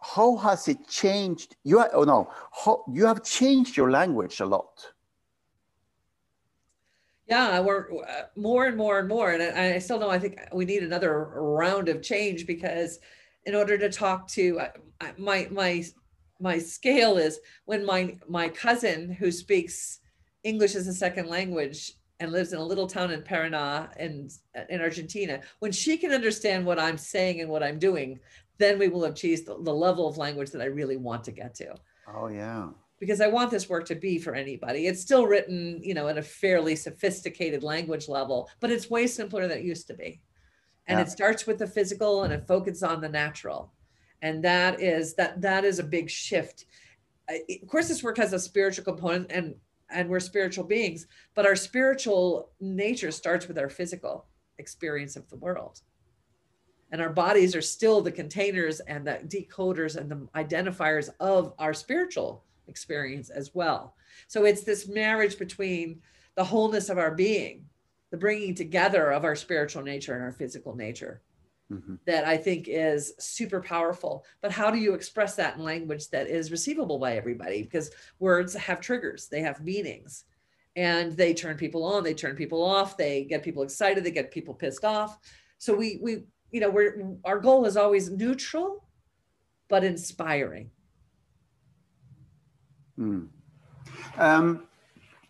[0.02, 1.58] how has it changed?
[1.64, 2.32] You, oh no,
[2.66, 4.84] how, you have changed your language a lot
[7.32, 10.40] yeah we're uh, more and more and more and I, I, still know i think
[10.54, 13.00] we need another round of change because
[13.46, 14.68] in order to talk to uh,
[15.18, 15.84] my my
[16.40, 20.00] my scale is when my my cousin who speaks
[20.44, 24.30] english as a second language and lives in a little town in Paraná in,
[24.70, 28.20] in Argentina, when she can understand what I'm saying and what I'm doing,
[28.60, 31.56] then we will achieve the, the level of language that I really want to get
[31.56, 31.74] to.
[32.08, 32.68] Oh, yeah
[33.02, 34.86] because I want this work to be for anybody.
[34.86, 39.48] It's still written, you know, at a fairly sophisticated language level, but it's way simpler
[39.48, 40.22] than it used to be.
[40.86, 41.06] And yeah.
[41.06, 43.74] it starts with the physical and it focuses on the natural.
[44.22, 46.66] And that is that that is a big shift.
[47.28, 49.56] Of course, this work has a spiritual component and
[49.90, 54.28] and we're spiritual beings, but our spiritual nature starts with our physical
[54.60, 55.82] experience of the world.
[56.92, 61.74] And our bodies are still the containers and the decoders and the identifiers of our
[61.74, 63.96] spiritual experience as well.
[64.28, 66.02] So it's this marriage between
[66.36, 67.66] the wholeness of our being,
[68.10, 71.22] the bringing together of our spiritual nature and our physical nature.
[71.72, 71.96] Mm-hmm.
[72.06, 74.26] That I think is super powerful.
[74.42, 77.64] But how do you express that in language that is receivable by everybody?
[77.64, 80.26] Because words have triggers, they have meanings,
[80.76, 84.32] and they turn people on, they turn people off, they get people excited, they get
[84.32, 85.18] people pissed off.
[85.60, 88.84] So we we you know we're our goal is always neutral
[89.72, 90.70] but inspiring.
[93.02, 93.28] Mm.
[94.18, 94.68] Um,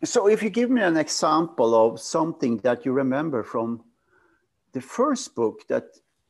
[0.04, 3.84] so, if you give me an example of something that you remember from
[4.74, 5.86] the first book that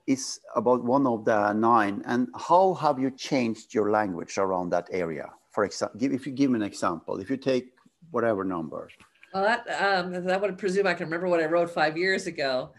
[0.07, 4.87] is about one of the nine, and how have you changed your language around that
[4.91, 5.29] area?
[5.51, 7.73] For example, if you give me an example, if you take
[8.11, 8.89] whatever number.
[9.33, 12.71] Well, that um, that would presume I can remember what I wrote five years ago.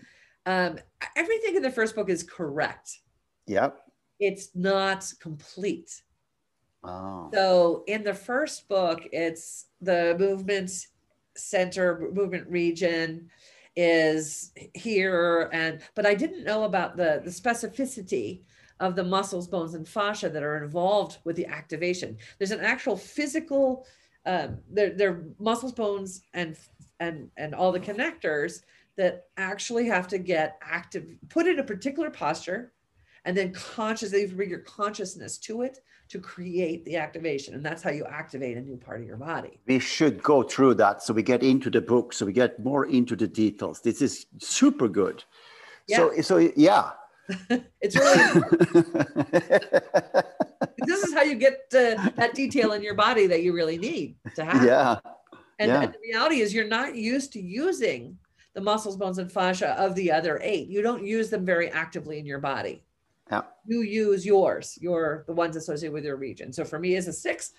[0.44, 0.78] Um,
[1.16, 2.98] everything in the first book is correct.
[3.46, 3.78] Yep.
[4.20, 6.02] It's not complete.
[6.84, 7.30] Oh.
[7.32, 10.88] So in the first book, it's the movement
[11.36, 13.30] center, movement region
[13.74, 18.42] is here and but I didn't know about the the specificity
[18.80, 22.18] of the muscles, bones, and fascia that are involved with the activation.
[22.38, 23.86] There's an actual physical,
[24.26, 26.56] um, they're, they're muscles, bones, and
[27.00, 28.62] and and all the connectors
[28.96, 32.72] that actually have to get active, put in a particular posture,
[33.24, 35.78] and then consciously bring your consciousness to it
[36.12, 37.54] to create the activation.
[37.54, 39.58] And that's how you activate a new part of your body.
[39.66, 42.84] We should go through that so we get into the book, so we get more
[42.84, 43.80] into the details.
[43.80, 45.24] This is super good.
[45.88, 45.96] Yeah.
[45.96, 46.90] So, so yeah.
[47.80, 48.42] it's really
[50.78, 54.16] this is how you get uh, that detail in your body that you really need
[54.34, 54.62] to have.
[54.62, 54.98] Yeah.
[55.58, 55.82] And, yeah.
[55.82, 58.18] and the reality is you're not used to using
[58.52, 60.68] the muscles, bones, and fascia of the other eight.
[60.68, 62.82] You don't use them very actively in your body.
[63.32, 63.42] Yeah.
[63.66, 66.52] You use yours, your the ones associated with your region.
[66.52, 67.52] So for me as a six,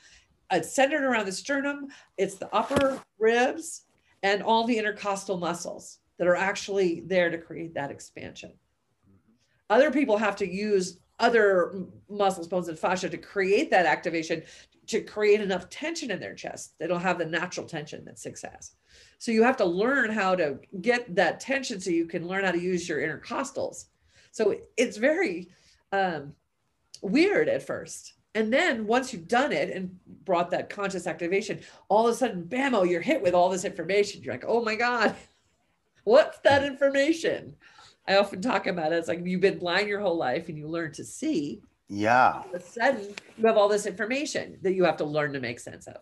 [0.52, 3.86] it's centered around the sternum, it's the upper ribs
[4.22, 8.52] and all the intercostal muscles that are actually there to create that expansion.
[8.52, 9.32] Mm-hmm.
[9.72, 11.74] Other people have to use other
[12.08, 14.44] muscles, bones, and fascia to create that activation,
[14.86, 16.76] to create enough tension in their chest.
[16.78, 18.74] They don't have the natural tension that six has.
[19.18, 22.52] So you have to learn how to get that tension so you can learn how
[22.52, 23.86] to use your intercostals.
[24.32, 25.50] So it's very
[25.94, 26.34] um,
[27.02, 28.14] weird at first.
[28.36, 32.44] And then once you've done it and brought that conscious activation, all of a sudden,
[32.44, 34.24] bam, oh, you're hit with all this information.
[34.24, 35.16] You're like, oh my God,
[36.04, 37.56] what's that information?
[38.08, 38.98] I often talk about it.
[38.98, 41.62] It's like you've been blind your whole life and you learn to see.
[41.88, 42.34] Yeah.
[42.34, 45.40] All of a sudden, you have all this information that you have to learn to
[45.40, 45.98] make sense of.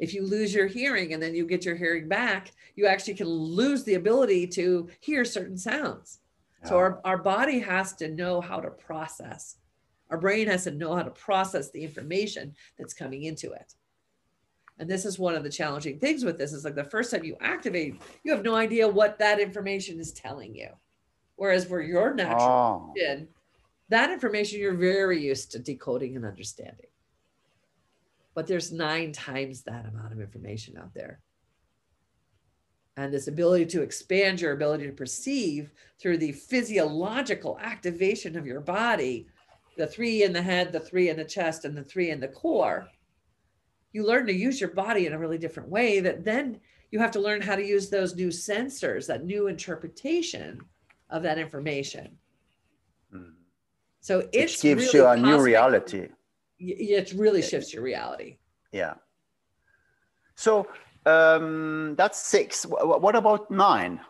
[0.00, 3.28] If you lose your hearing and then you get your hearing back, you actually can
[3.28, 6.18] lose the ability to hear certain sounds.
[6.64, 9.56] So our, our body has to know how to process.
[10.10, 13.74] Our brain has to know how to process the information that's coming into it.
[14.78, 17.24] And this is one of the challenging things with this is like the first time
[17.24, 20.68] you activate, you have no idea what that information is telling you.
[21.36, 23.26] Whereas for your natural oh.
[23.88, 26.86] that information you're very used to decoding and understanding.
[28.34, 31.20] But there's nine times that amount of information out there
[32.98, 35.70] and this ability to expand your ability to perceive
[36.00, 39.28] through the physiological activation of your body
[39.76, 42.26] the three in the head the three in the chest and the three in the
[42.28, 42.88] core
[43.92, 47.12] you learn to use your body in a really different way that then you have
[47.12, 50.60] to learn how to use those new sensors that new interpretation
[51.10, 52.18] of that information.
[53.14, 53.32] Mm.
[54.00, 56.08] so it gives really you a new reality.
[56.58, 58.38] It really shifts your reality.
[58.72, 58.94] Yeah.
[60.34, 60.66] So
[61.08, 62.64] um, that's six.
[62.64, 64.00] What about nine?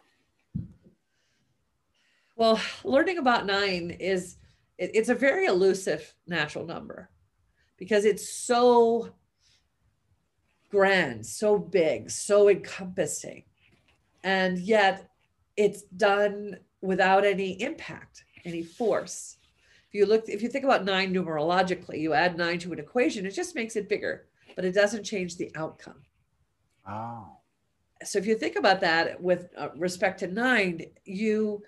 [2.36, 4.36] Well, learning about nine is
[4.78, 7.10] it, it's a very elusive natural number
[7.76, 9.10] because it's so
[10.70, 13.44] grand, so big, so encompassing,
[14.22, 15.10] and yet
[15.56, 19.36] it's done without any impact, any force.
[19.88, 23.26] If you look, if you think about nine numerologically, you add nine to an equation,
[23.26, 26.02] it just makes it bigger, but it doesn't change the outcome.
[26.88, 27.26] Oh.
[28.04, 31.62] So if you think about that with uh, respect to nine, you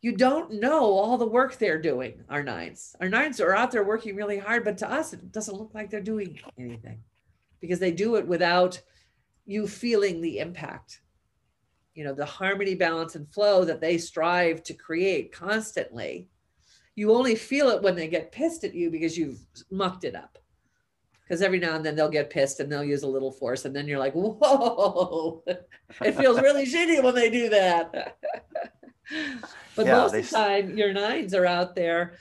[0.00, 2.22] you don't know all the work they're doing.
[2.28, 5.56] Our nines, our nines are out there working really hard, but to us, it doesn't
[5.56, 7.00] look like they're doing anything
[7.60, 8.80] because they do it without
[9.44, 11.00] you feeling the impact.
[11.94, 16.28] You know, the harmony, balance, and flow that they strive to create constantly.
[16.94, 19.40] You only feel it when they get pissed at you because you've
[19.70, 20.38] mucked it up
[21.28, 23.76] because every now and then they'll get pissed and they'll use a little force and
[23.76, 25.42] then you're like whoa.
[26.02, 28.16] It feels really shitty when they do that.
[29.74, 32.18] But yeah, most of the time your nines are out there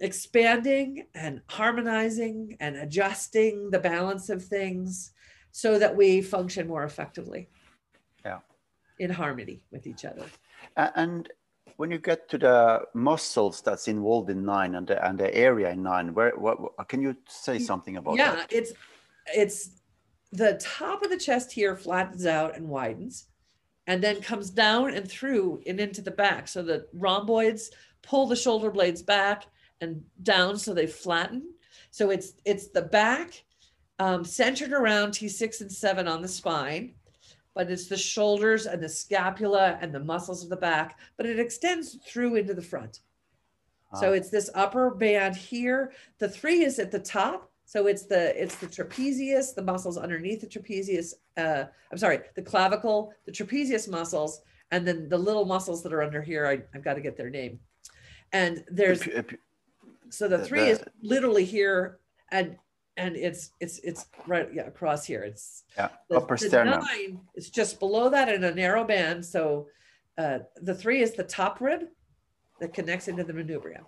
[0.00, 5.12] expanding and harmonizing and adjusting the balance of things
[5.52, 7.48] so that we function more effectively
[8.24, 8.40] yeah.
[8.98, 10.26] in harmony with each other.
[10.76, 11.28] And
[11.76, 15.70] when you get to the muscles that's involved in nine and the, and the area
[15.70, 18.52] in nine, where what, what can you say something about yeah, that?
[18.52, 18.72] Yeah, it's
[19.34, 19.70] it's
[20.32, 23.26] the top of the chest here flattens out and widens.
[23.86, 26.48] and then comes down and through and into the back.
[26.48, 27.70] So the rhomboids
[28.02, 29.46] pull the shoulder blades back
[29.80, 31.42] and down so they flatten.
[31.90, 33.44] So it's it's the back
[33.98, 36.94] um, centered around T6 and 7 on the spine,
[37.56, 41.40] but it's the shoulders and the scapula and the muscles of the back, but it
[41.40, 43.00] extends through into the front.
[43.94, 45.92] So it's this upper band here.
[46.18, 47.50] The three is at the top.
[47.64, 51.14] So it's the it's the trapezius, the muscles underneath the trapezius.
[51.36, 56.02] Uh, I'm sorry, the clavicle, the trapezius muscles, and then the little muscles that are
[56.02, 56.46] under here.
[56.46, 57.58] I, I've got to get their name.
[58.32, 59.08] And there's
[60.10, 61.98] so the three is literally here,
[62.30, 62.56] and
[62.96, 65.22] and it's it's it's right yeah across here.
[65.22, 66.84] It's yeah the, upper the sternum.
[66.84, 69.24] Nine is just below that in a narrow band.
[69.24, 69.68] So
[70.18, 71.82] uh, the three is the top rib
[72.60, 73.84] that connects into the manubrium.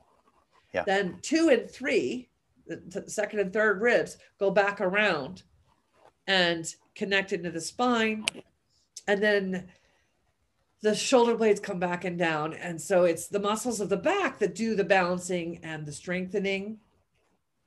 [0.74, 0.84] Yeah.
[0.84, 2.28] Then two and three,
[2.66, 5.42] the second and third ribs go back around
[6.26, 8.26] and connect into the spine.
[9.06, 9.68] And then
[10.82, 12.52] the shoulder blades come back and down.
[12.52, 16.78] And so it's the muscles of the back that do the balancing and the strengthening.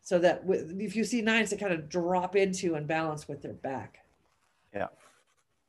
[0.03, 3.53] So that if you see nines, they kind of drop into and balance with their
[3.53, 3.99] back.
[4.73, 4.87] Yeah.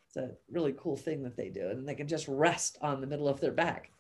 [0.08, 1.68] It's a really cool thing that they do.
[1.68, 3.92] And they can just rest on the middle of their back.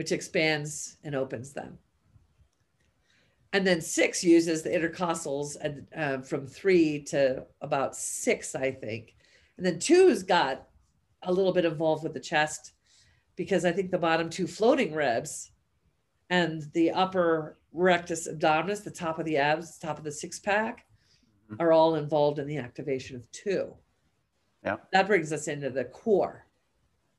[0.00, 1.76] which expands and opens them.
[3.52, 9.14] And then six uses the intercostals and uh, from three to about six, I think.
[9.58, 10.68] And then two's got
[11.22, 12.72] a little bit involved with the chest
[13.36, 15.49] because I think the bottom two floating ribs
[16.30, 20.86] and the upper rectus abdominis, the top of the abs, top of the six pack,
[21.50, 21.60] mm-hmm.
[21.60, 23.74] are all involved in the activation of two.
[24.64, 24.76] Yeah.
[24.92, 26.46] That brings us into the core.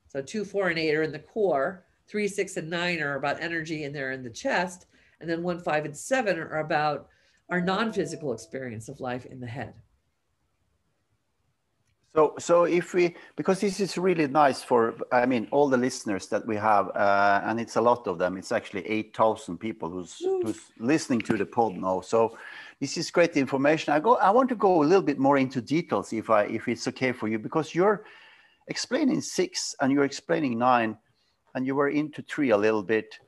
[0.07, 3.41] So two, four, and eight are in the core three, six, and nine are about
[3.41, 4.87] energy and they're in the chest.
[5.21, 7.07] And then one, five, and seven are about
[7.49, 9.73] our non-physical experience of life in the head.
[12.13, 16.27] So, so if we, because this is really nice for, I mean, all the listeners
[16.27, 18.35] that we have, uh, and it's a lot of them.
[18.35, 22.01] It's actually eight thousand people who's who's listening to the pod now.
[22.01, 22.37] So,
[22.81, 23.93] this is great information.
[23.93, 26.67] I go, I want to go a little bit more into details, if I, if
[26.67, 28.03] it's okay for you, because you're
[28.67, 30.97] explaining six and you're explaining nine
[31.53, 33.19] and you were into three a little bit.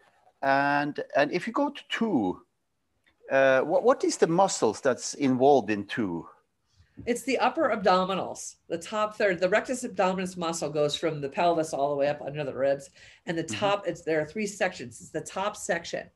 [0.42, 2.42] And, and if you go to two,
[3.32, 6.28] uh, what, what is the muscles that's involved in two?
[7.06, 9.40] It's the upper abdominals, the top third.
[9.40, 12.90] The rectus abdominis muscle goes from the pelvis all the way up under the ribs,
[13.26, 13.60] and the mm-hmm.
[13.60, 13.82] top.
[13.82, 13.92] Mm-hmm.
[13.92, 15.02] It's there are three sections.
[15.02, 16.08] It's the top section.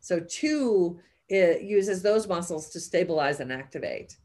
[0.00, 4.16] So two it uses those muscles to stabilize and activate,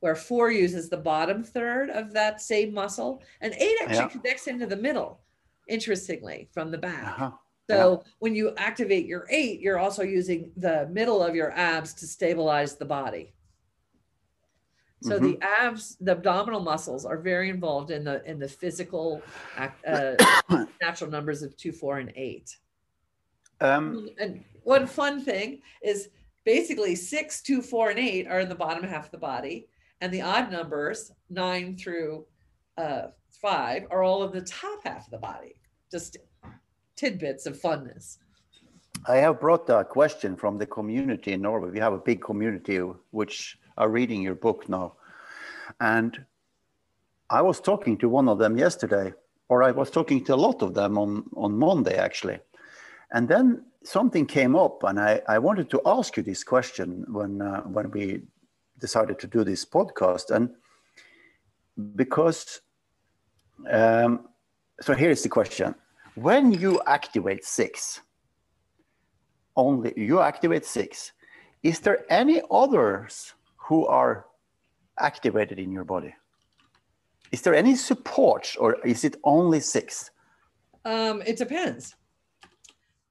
[0.00, 4.08] where four uses the bottom third of that same muscle, and eight actually yeah.
[4.08, 5.20] connects into the middle
[5.68, 7.06] interestingly, from the back.
[7.06, 7.30] Uh-huh.
[7.70, 8.12] So yeah.
[8.18, 12.76] when you activate your eight, you're also using the middle of your abs to stabilize
[12.76, 13.32] the body.
[15.04, 15.32] So mm-hmm.
[15.32, 19.20] the abs, the abdominal muscles are very involved in the in the physical
[19.58, 20.14] uh,
[20.80, 22.56] natural numbers of two, four, and eight.
[23.60, 26.08] Um, and one fun thing is
[26.46, 29.68] basically six, two, four, and eight are in the bottom half of the body,
[30.00, 32.24] and the odd numbers nine through
[32.78, 33.08] uh,
[33.42, 35.54] five are all in the top half of the body.
[35.90, 36.16] Just
[36.96, 38.16] tidbits of funness.
[39.06, 41.68] I have brought a question from the community in Norway.
[41.68, 42.78] We have a big community
[43.10, 44.94] which are reading your book now.
[45.80, 46.24] And
[47.30, 49.12] I was talking to one of them yesterday,
[49.48, 52.38] or I was talking to a lot of them on, on Monday, actually.
[53.12, 57.40] And then something came up, and I, I wanted to ask you this question when,
[57.40, 58.22] uh, when we
[58.78, 60.30] decided to do this podcast.
[60.30, 60.50] And
[61.96, 62.60] because
[63.70, 64.28] um,
[64.80, 65.74] so here is the question.
[66.14, 68.00] When you activate six,
[69.56, 71.12] only you activate six,
[71.62, 73.34] is there any others
[73.64, 74.26] who are
[74.98, 76.14] activated in your body?
[77.32, 80.10] Is there any support or is it only six?
[80.84, 81.96] Um, it depends.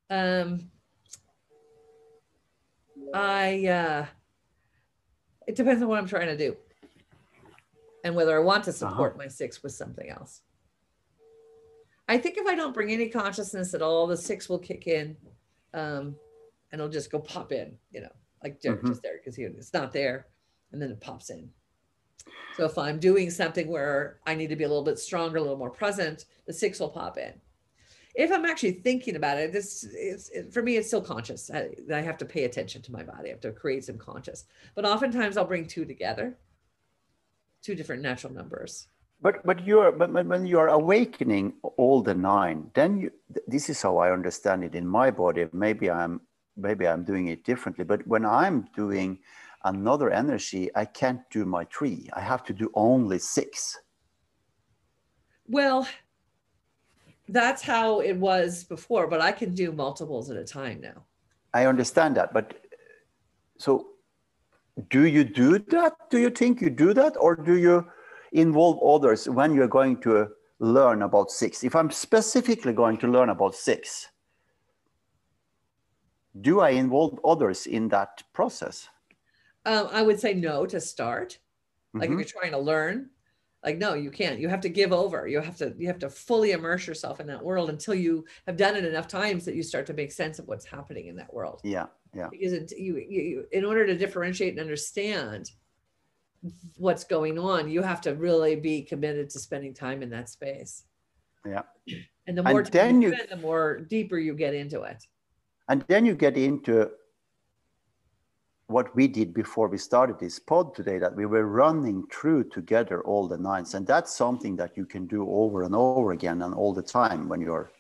[0.10, 0.70] Um,
[3.14, 4.06] I, uh,
[5.48, 6.56] it depends on what I'm trying to do
[8.04, 8.78] and whether I want to uh-huh.
[8.78, 9.24] support uh-huh.
[9.24, 10.42] my six with something else.
[12.08, 15.18] I think if I don't bring any consciousness at all, the six will kick in
[15.74, 16.16] um,
[16.72, 18.12] and it'll just go pop in, you know,
[18.44, 18.88] like mm-hmm.
[18.88, 20.28] just there because it's not there
[20.74, 21.50] and then it pops in.
[22.58, 25.42] So if I'm doing something where I need to be a little bit stronger, a
[25.42, 27.34] little more present, the six will pop in.
[28.16, 31.50] If I'm actually thinking about it, this is it, for me, it's still conscious.
[31.52, 33.30] I, I have to pay attention to my body.
[33.30, 34.46] I have to create some conscious.
[34.76, 36.38] But oftentimes I'll bring two together
[37.64, 38.88] two different natural numbers.
[39.22, 43.12] But but you're but when you are awakening all the nine, then you,
[43.48, 45.48] this is how I understand it in my body.
[45.54, 46.20] Maybe I'm
[46.58, 47.86] maybe I'm doing it differently.
[47.86, 49.20] But when I'm doing
[49.64, 52.10] another energy, I can't do my three.
[52.14, 53.80] I have to do only six.
[55.48, 55.88] Well,
[57.30, 61.04] that's how it was before, but I can do multiples at a time now.
[61.54, 62.62] I understand that, but
[63.58, 63.88] so
[64.90, 65.94] do you do that?
[66.10, 67.88] Do you think you do that, or do you
[68.32, 71.64] involve others when you're going to learn about six?
[71.64, 74.10] If I'm specifically going to learn about six,
[76.42, 78.90] do I involve others in that process?
[79.66, 81.38] Um, I would say no to start.
[81.94, 82.20] Like mm-hmm.
[82.20, 83.10] if you're trying to learn,
[83.64, 84.40] like no you can't.
[84.40, 85.28] You have to give over.
[85.28, 88.58] You have to you have to fully immerse yourself in that world until you have
[88.58, 91.34] done it enough times that you start to make sense of what's happening in that
[91.34, 91.62] world.
[91.64, 91.86] Yeah
[92.16, 92.28] yeah.
[92.30, 95.52] Because it, you, you in order to differentiate and understand
[96.76, 100.84] what's going on you have to really be committed to spending time in that space.
[101.46, 101.62] Yeah.
[102.28, 105.06] And the more and time you spend, the more deeper you get into it.
[105.70, 106.92] And then you get into
[108.74, 113.04] what we did before we started this pod today that we were running through together
[113.04, 113.76] all the nines.
[113.76, 117.30] And that's something that you can do over and over again and all the time
[117.30, 117.72] when you're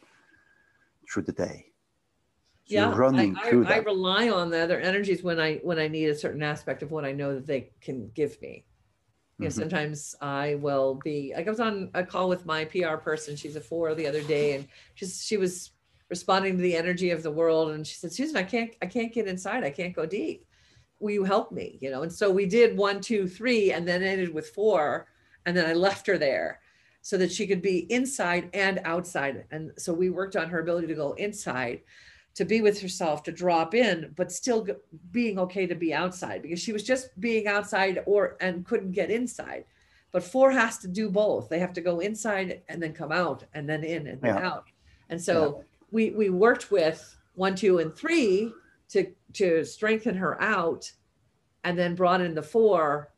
[1.11, 1.65] through the day.
[2.65, 5.77] So yeah running I, through I, I rely on the other energies when i when
[5.79, 8.63] i need a certain aspect of what i know that they can give me.
[9.37, 9.59] You know mm-hmm.
[9.59, 13.57] sometimes i will be like i was on a call with my pr person she's
[13.57, 14.65] a four the other day and
[14.95, 15.71] she's she was
[16.09, 19.13] responding to the energy of the world and she said susan i can't i can't
[19.13, 20.45] get inside i can't go deep
[21.03, 21.77] will you help me?
[21.81, 25.07] You know, and so we did one, two, three, and then ended with four.
[25.45, 26.61] And then I left her there
[27.01, 29.43] so that she could be inside and outside.
[29.51, 31.81] And so we worked on her ability to go inside,
[32.35, 34.65] to be with herself, to drop in, but still
[35.11, 39.11] being okay to be outside because she was just being outside or and couldn't get
[39.11, 39.65] inside.
[40.13, 41.49] But four has to do both.
[41.49, 44.47] They have to go inside and then come out and then in and then yeah.
[44.47, 44.67] out.
[45.09, 45.63] And so yeah.
[45.91, 48.53] we we worked with one, two, and three
[48.89, 50.91] to to strengthen her out
[51.63, 53.13] and then brought in the four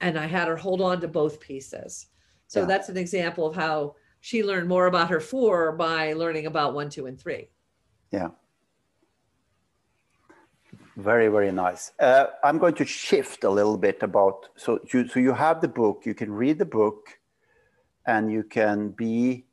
[0.00, 2.06] and I had her hold on to both pieces.
[2.48, 2.66] So yeah.
[2.66, 6.90] that's an example of how she learned more about her four by learning about one,
[6.90, 7.48] two, and three.
[8.10, 8.28] Yeah.
[10.96, 11.92] Very, very nice.
[11.98, 15.68] Uh, I'm going to shift a little bit about so you so you have the
[15.68, 17.18] book, you can read the book,
[18.06, 19.44] and you can be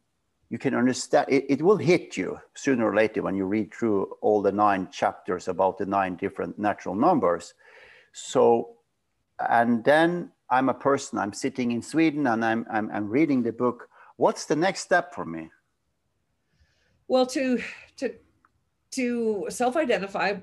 [0.54, 4.04] you can understand it, it will hit you sooner or later when you read through
[4.22, 7.56] all the nine chapters about the nine different natural numbers
[8.12, 8.76] so
[9.50, 13.52] and then i'm a person i'm sitting in sweden and i'm i'm, I'm reading the
[13.52, 15.50] book what's the next step for me
[17.08, 17.60] well to
[17.98, 18.14] to
[18.92, 20.36] to self-identify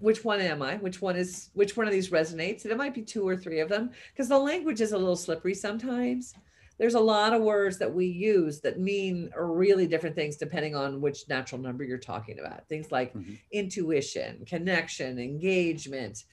[0.00, 0.76] which one am I?
[0.76, 2.62] Which one is which one of these resonates?
[2.62, 5.16] And it might be two or three of them because the language is a little
[5.16, 6.34] slippery sometimes
[6.78, 11.00] there's a lot of words that we use that mean really different things depending on
[11.00, 12.68] which natural number you're talking about.
[12.68, 13.34] Things like mm-hmm.
[13.50, 16.24] intuition, connection, engagement,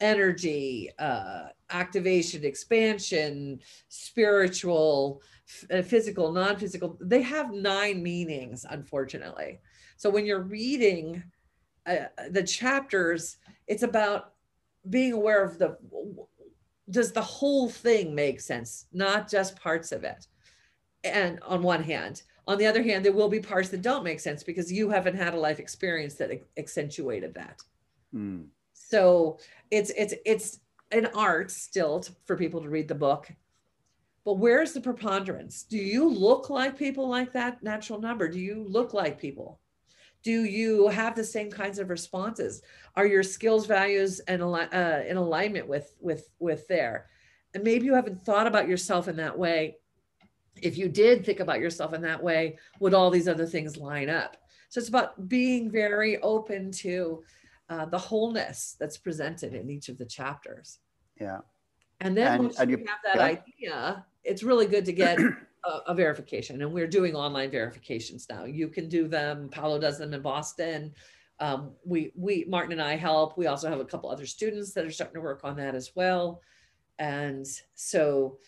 [0.00, 6.96] energy, uh, activation, expansion, spiritual, f- uh, physical, non physical.
[7.00, 9.60] They have nine meanings, unfortunately.
[9.96, 11.24] So when you're reading
[11.86, 14.34] uh, the chapters, it's about
[14.88, 15.76] being aware of the
[16.90, 20.26] does the whole thing make sense, not just parts of it?
[21.04, 24.20] And on one hand, on the other hand, there will be parts that don't make
[24.20, 27.60] sense because you haven't had a life experience that accentuated that.
[28.14, 28.46] Mm.
[28.72, 29.38] So
[29.70, 30.60] it's it's it's
[30.90, 33.30] an art still to, for people to read the book.
[34.24, 35.62] But where's the preponderance?
[35.62, 38.28] Do you look like people like that natural number?
[38.28, 39.60] Do you look like people?
[40.22, 42.62] Do you have the same kinds of responses?
[42.96, 47.06] Are your skills values and uh, in alignment with with with there?
[47.54, 49.76] And maybe you haven't thought about yourself in that way.
[50.60, 54.10] If you did think about yourself in that way would all these other things line
[54.10, 54.36] up?
[54.68, 57.22] So it's about being very open to
[57.70, 60.78] uh, the wholeness that's presented in each of the chapters.
[61.20, 61.38] Yeah.
[62.00, 63.22] And then and, once and you, you have that yeah.
[63.24, 65.18] idea it's really good to get
[65.64, 68.44] a, verification and we're doing online verifications now.
[68.44, 70.92] You can do them Paolo does them in boston.
[71.40, 73.38] Um, we we martin and i help.
[73.38, 75.92] We also have a couple other students that are starting to work on that as
[75.94, 76.40] well.
[76.98, 78.38] And so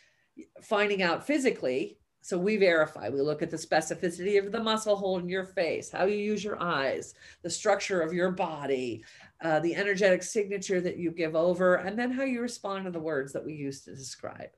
[0.62, 3.08] finding out physically so we verify.
[3.08, 6.60] We look at the specificity of the muscle holding your face how you use your
[6.62, 9.04] eyes the structure of your body
[9.42, 13.00] uh, the energetic signature that you give over and then how you respond to the
[13.00, 14.50] words that we use to describe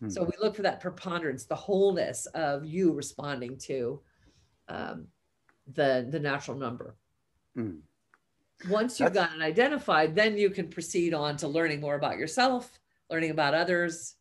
[0.00, 0.08] Hmm.
[0.08, 4.00] So we look for that preponderance, the wholeness of you responding to
[4.68, 5.06] um,
[5.74, 6.96] the the natural number.
[7.56, 7.80] Mm.
[8.68, 12.78] Once you've got it identified, then you can proceed on to learning more about yourself,
[13.10, 14.16] learning about others,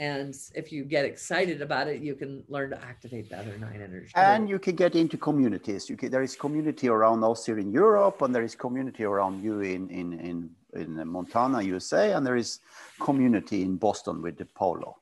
[0.00, 3.82] and if you get excited about it, you can learn to activate the other nine
[3.82, 4.12] energies.
[4.14, 5.90] And you can get into communities.
[5.90, 9.44] You can, there is community around us here in Europe, and there is community around
[9.44, 12.60] you in in in in Montana, USA, and there is
[12.98, 14.96] community in Boston with the Polo.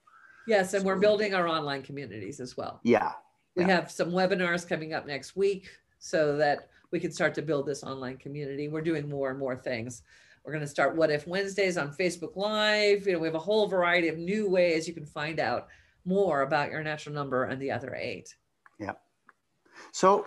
[0.48, 2.80] Yes, and so, we're building our online communities as well.
[2.82, 3.12] Yeah.
[3.54, 3.76] We yeah.
[3.76, 5.68] have some webinars coming up next week
[5.98, 8.68] so that we can start to build this online community.
[8.68, 10.02] We're doing more and more things.
[10.44, 13.06] We're going to start What If Wednesdays on Facebook Live.
[13.06, 15.68] You know, we have a whole variety of new ways you can find out
[16.06, 18.34] more about your natural number and the other eight.
[18.80, 18.92] Yeah.
[19.92, 20.26] So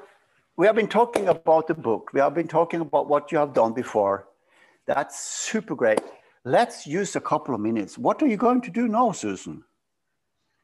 [0.57, 2.11] we have been talking about the book.
[2.13, 4.27] We have been talking about what you have done before.
[4.85, 6.01] That's super great.
[6.43, 7.97] Let's use a couple of minutes.
[7.97, 9.63] What are you going to do now, Susan?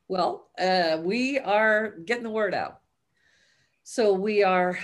[0.08, 2.80] Well, uh, we are getting the word out.
[3.84, 4.80] So we are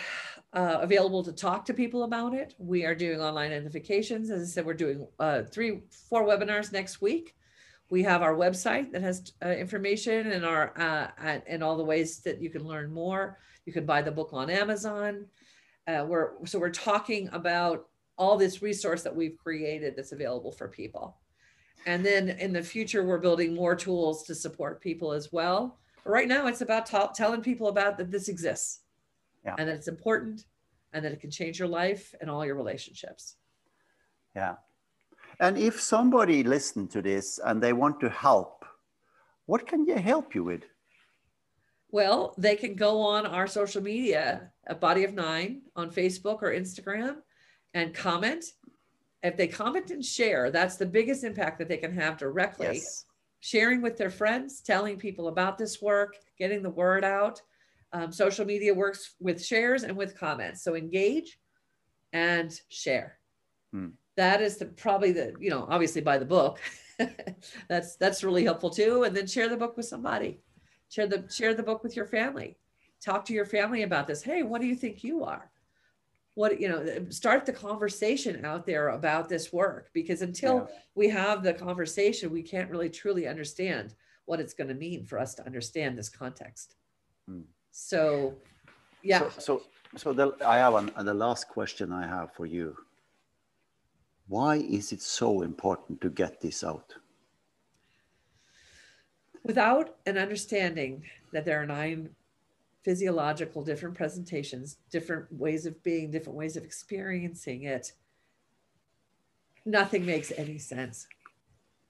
[0.52, 2.56] uh, available to talk to people about it.
[2.58, 4.30] We are doing online identifications.
[4.30, 7.36] As I said, we're doing uh, three, four webinars next week.
[7.90, 12.20] We have our website that has uh, information and our uh, and all the ways
[12.22, 13.40] that you can learn more.
[13.66, 15.28] You can buy the book on Amazon.
[15.88, 20.68] Uh, we're so we're talking about all this resource that we've created that's available for
[20.68, 21.18] people.
[21.86, 25.80] And then in the future, we're building more tools to support people as well.
[26.04, 28.80] But right now, it's about t- telling people about that this exists
[29.46, 29.56] yeah.
[29.58, 30.46] and that it's important
[30.94, 33.36] and that it can change your life and all your relationships.
[34.36, 34.56] Yeah.
[35.40, 38.66] And if somebody listened to this and they want to help,
[39.46, 40.64] what can you help you with?
[41.92, 46.52] Well, they can go on our social media, a Body of Nine on Facebook or
[46.52, 47.18] Instagram,
[47.74, 48.46] and comment.
[49.24, 52.76] If they comment and share, that's the biggest impact that they can have directly.
[52.76, 53.06] Yes.
[53.40, 57.42] Sharing with their friends, telling people about this work, getting the word out.
[57.94, 60.64] Um, social media works with shares and with comments.
[60.64, 61.40] So engage
[62.12, 63.18] and share.
[63.72, 63.90] Hmm.
[64.18, 66.60] That is the probably the you know obviously buy the book.
[67.70, 69.04] that's that's really helpful too.
[69.04, 70.40] And then share the book with somebody.
[70.90, 72.58] Share the share the book with your family.
[73.04, 74.22] Talk to your family about this.
[74.22, 75.50] Hey, what do you think you are?
[76.36, 80.78] What you know, start the conversation out there about this work because until yeah.
[80.96, 83.94] we have the conversation, we can't really truly understand
[84.26, 86.76] what it's going to mean for us to understand this context.
[87.28, 87.42] Hmm.
[87.72, 88.36] So,
[89.04, 89.30] yeah.
[89.30, 89.62] So, so,
[89.96, 92.76] so the, I have an, the last question I have for you.
[94.28, 96.96] Why is it so important to get this out?
[99.44, 101.04] Without an understanding
[101.34, 102.10] that there are nine
[102.84, 107.94] physiological different presentations, different ways of being, different ways of experiencing it,
[109.66, 111.08] nothing makes any sense.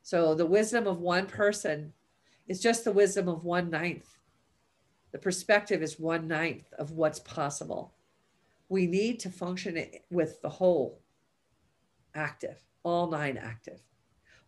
[0.03, 1.93] So the wisdom of one person
[2.47, 4.13] is just the wisdom of one ninth
[5.13, 7.93] the perspective is one ninth of what's possible.
[8.67, 10.99] We need to function with the whole
[12.15, 13.79] active, all nine active,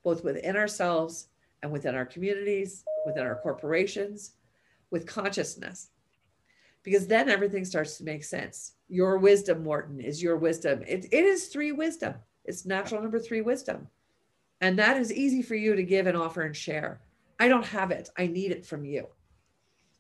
[0.04, 1.28] both within ourselves
[1.62, 4.32] and within our communities, within our corporations,
[4.90, 5.90] with consciousness.
[6.86, 8.76] Because then everything starts to make sense.
[8.88, 10.84] Your wisdom, Morton, is your wisdom.
[10.88, 12.14] It, it is three wisdom.
[12.46, 13.88] It's natural number three wisdom.
[14.62, 17.02] And that is easy for you to give and offer and share.
[17.40, 18.10] I don't have it.
[18.18, 19.08] I need it from you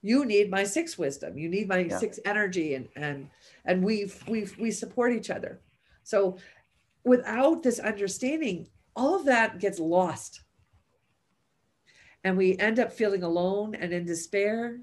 [0.05, 1.97] you need my six wisdom you need my yeah.
[1.97, 3.27] six energy and and
[3.65, 5.59] and we've we've we support each other
[6.03, 6.37] so
[7.03, 10.41] without this understanding all of that gets lost
[12.23, 14.79] and we end up feeling alone and in despair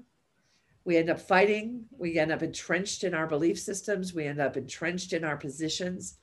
[0.85, 4.57] we end up fighting we end up entrenched in our belief systems we end up
[4.57, 6.17] entrenched in our positions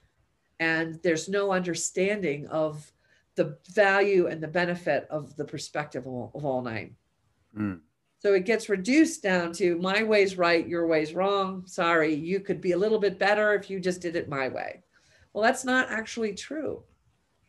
[0.59, 2.93] and there's no understanding of
[3.37, 6.95] the value and the benefit of the perspective of all, nine
[7.57, 7.81] mm.
[8.21, 11.63] So it gets reduced down to my way's right, your way's wrong.
[11.67, 14.83] Sorry, you could be a little bit better if you just did it my way.
[15.33, 16.83] Well, that's not actually true.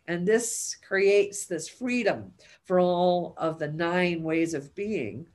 [0.08, 2.32] And this creates this freedom
[2.64, 5.28] for all of the nine ways of being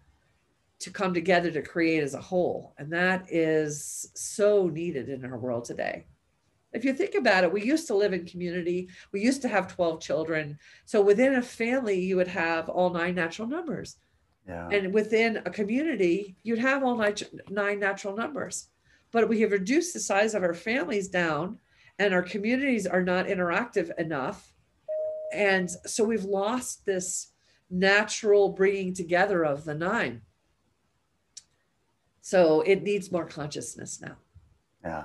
[0.81, 2.74] to come together to create as a whole.
[2.79, 6.07] And that is so needed in our world today.
[6.72, 8.91] If you think about it, we used to live in community.
[9.12, 10.59] We used to have 12 children.
[10.85, 13.97] So within a family, you would have all nine natural numbers.
[14.47, 14.68] Yeah.
[14.68, 17.14] And within a community, you'd have all nine,
[17.49, 18.68] nine natural numbers.
[19.11, 21.59] But we have reduced the size of our families down,
[21.99, 24.53] and our communities are not interactive enough.
[25.33, 27.33] And so we've lost this
[27.70, 30.20] natural bringing together of the nine.
[32.27, 34.16] So it needs more consciousness now.
[34.85, 35.05] Yeah.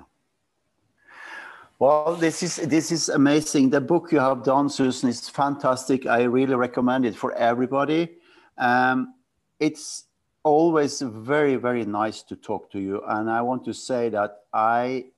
[1.77, 3.69] Well, this is this is amazing.
[3.69, 6.07] The book you have done, Susan, is fantastic.
[6.07, 8.09] I really recommend it for everybody.
[8.57, 9.13] Um,
[9.59, 10.05] it's
[10.41, 13.03] always very, very nice to talk to you.
[13.07, 15.11] And I want to say that I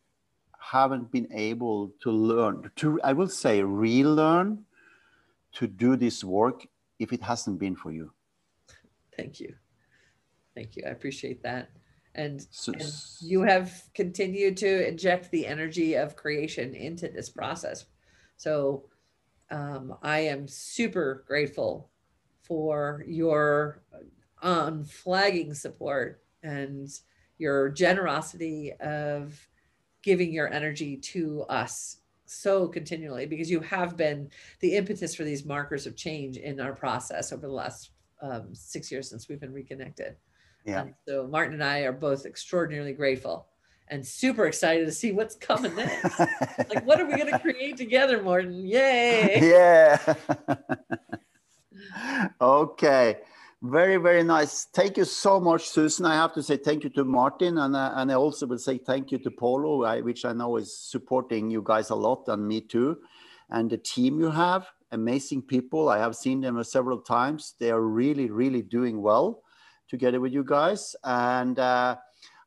[0.60, 4.66] haven't been able to learn, to, I will say, relearn
[5.54, 6.68] to do this work
[6.99, 8.12] if it hasn't been for you.
[9.16, 9.56] Thank you.
[10.54, 10.84] Thank you.
[10.86, 11.70] I appreciate that.
[12.16, 17.86] And, so, and you have continued to inject the energy of creation into this process.
[18.38, 18.86] So
[19.49, 21.89] um, I am super grateful
[22.43, 23.82] for your
[24.41, 26.89] unflagging support and
[27.38, 29.39] your generosity of
[30.03, 35.45] giving your energy to us so continually because you have been the impetus for these
[35.45, 37.91] markers of change in our process over the last
[38.22, 40.16] um, six years since we've been reconnected.
[40.66, 40.82] Yeah.
[40.82, 43.47] Um, so Martin and I are both extraordinarily grateful
[43.89, 46.20] and super excited to see what's coming next.
[46.20, 48.53] like, what are we going to create together, Martin?
[48.53, 49.39] Yay!
[49.41, 50.16] Yeah.
[52.41, 53.18] okay.
[53.61, 54.66] Very, very nice.
[54.74, 56.05] Thank you so much, Susan.
[56.05, 58.78] I have to say thank you to Martin, and, uh, and I also will say
[58.78, 62.45] thank you to Polo, I, which I know is supporting you guys a lot, and
[62.45, 62.97] me too.
[63.49, 65.89] And the team you have, amazing people.
[65.89, 67.55] I have seen them several times.
[67.59, 69.43] They are really, really doing well
[69.94, 70.96] together with you guys.
[71.04, 71.98] And uh,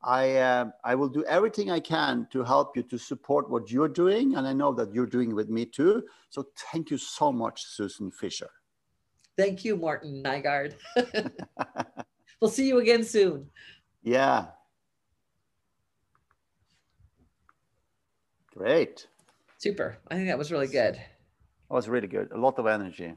[0.03, 3.95] I, uh, I will do everything I can to help you to support what you're
[4.05, 4.35] doing.
[4.35, 6.03] And I know that you're doing with me too.
[6.29, 8.51] So thank you so much, Susan Fisher.
[9.39, 10.75] Thank you, Martin Nygard.
[12.41, 13.49] we'll see you again soon.
[14.03, 14.47] Yeah.
[18.57, 19.07] Great.
[19.59, 19.99] Super.
[20.11, 20.95] I think that was really good.
[20.95, 22.33] That was really good.
[22.33, 23.15] A lot of energy.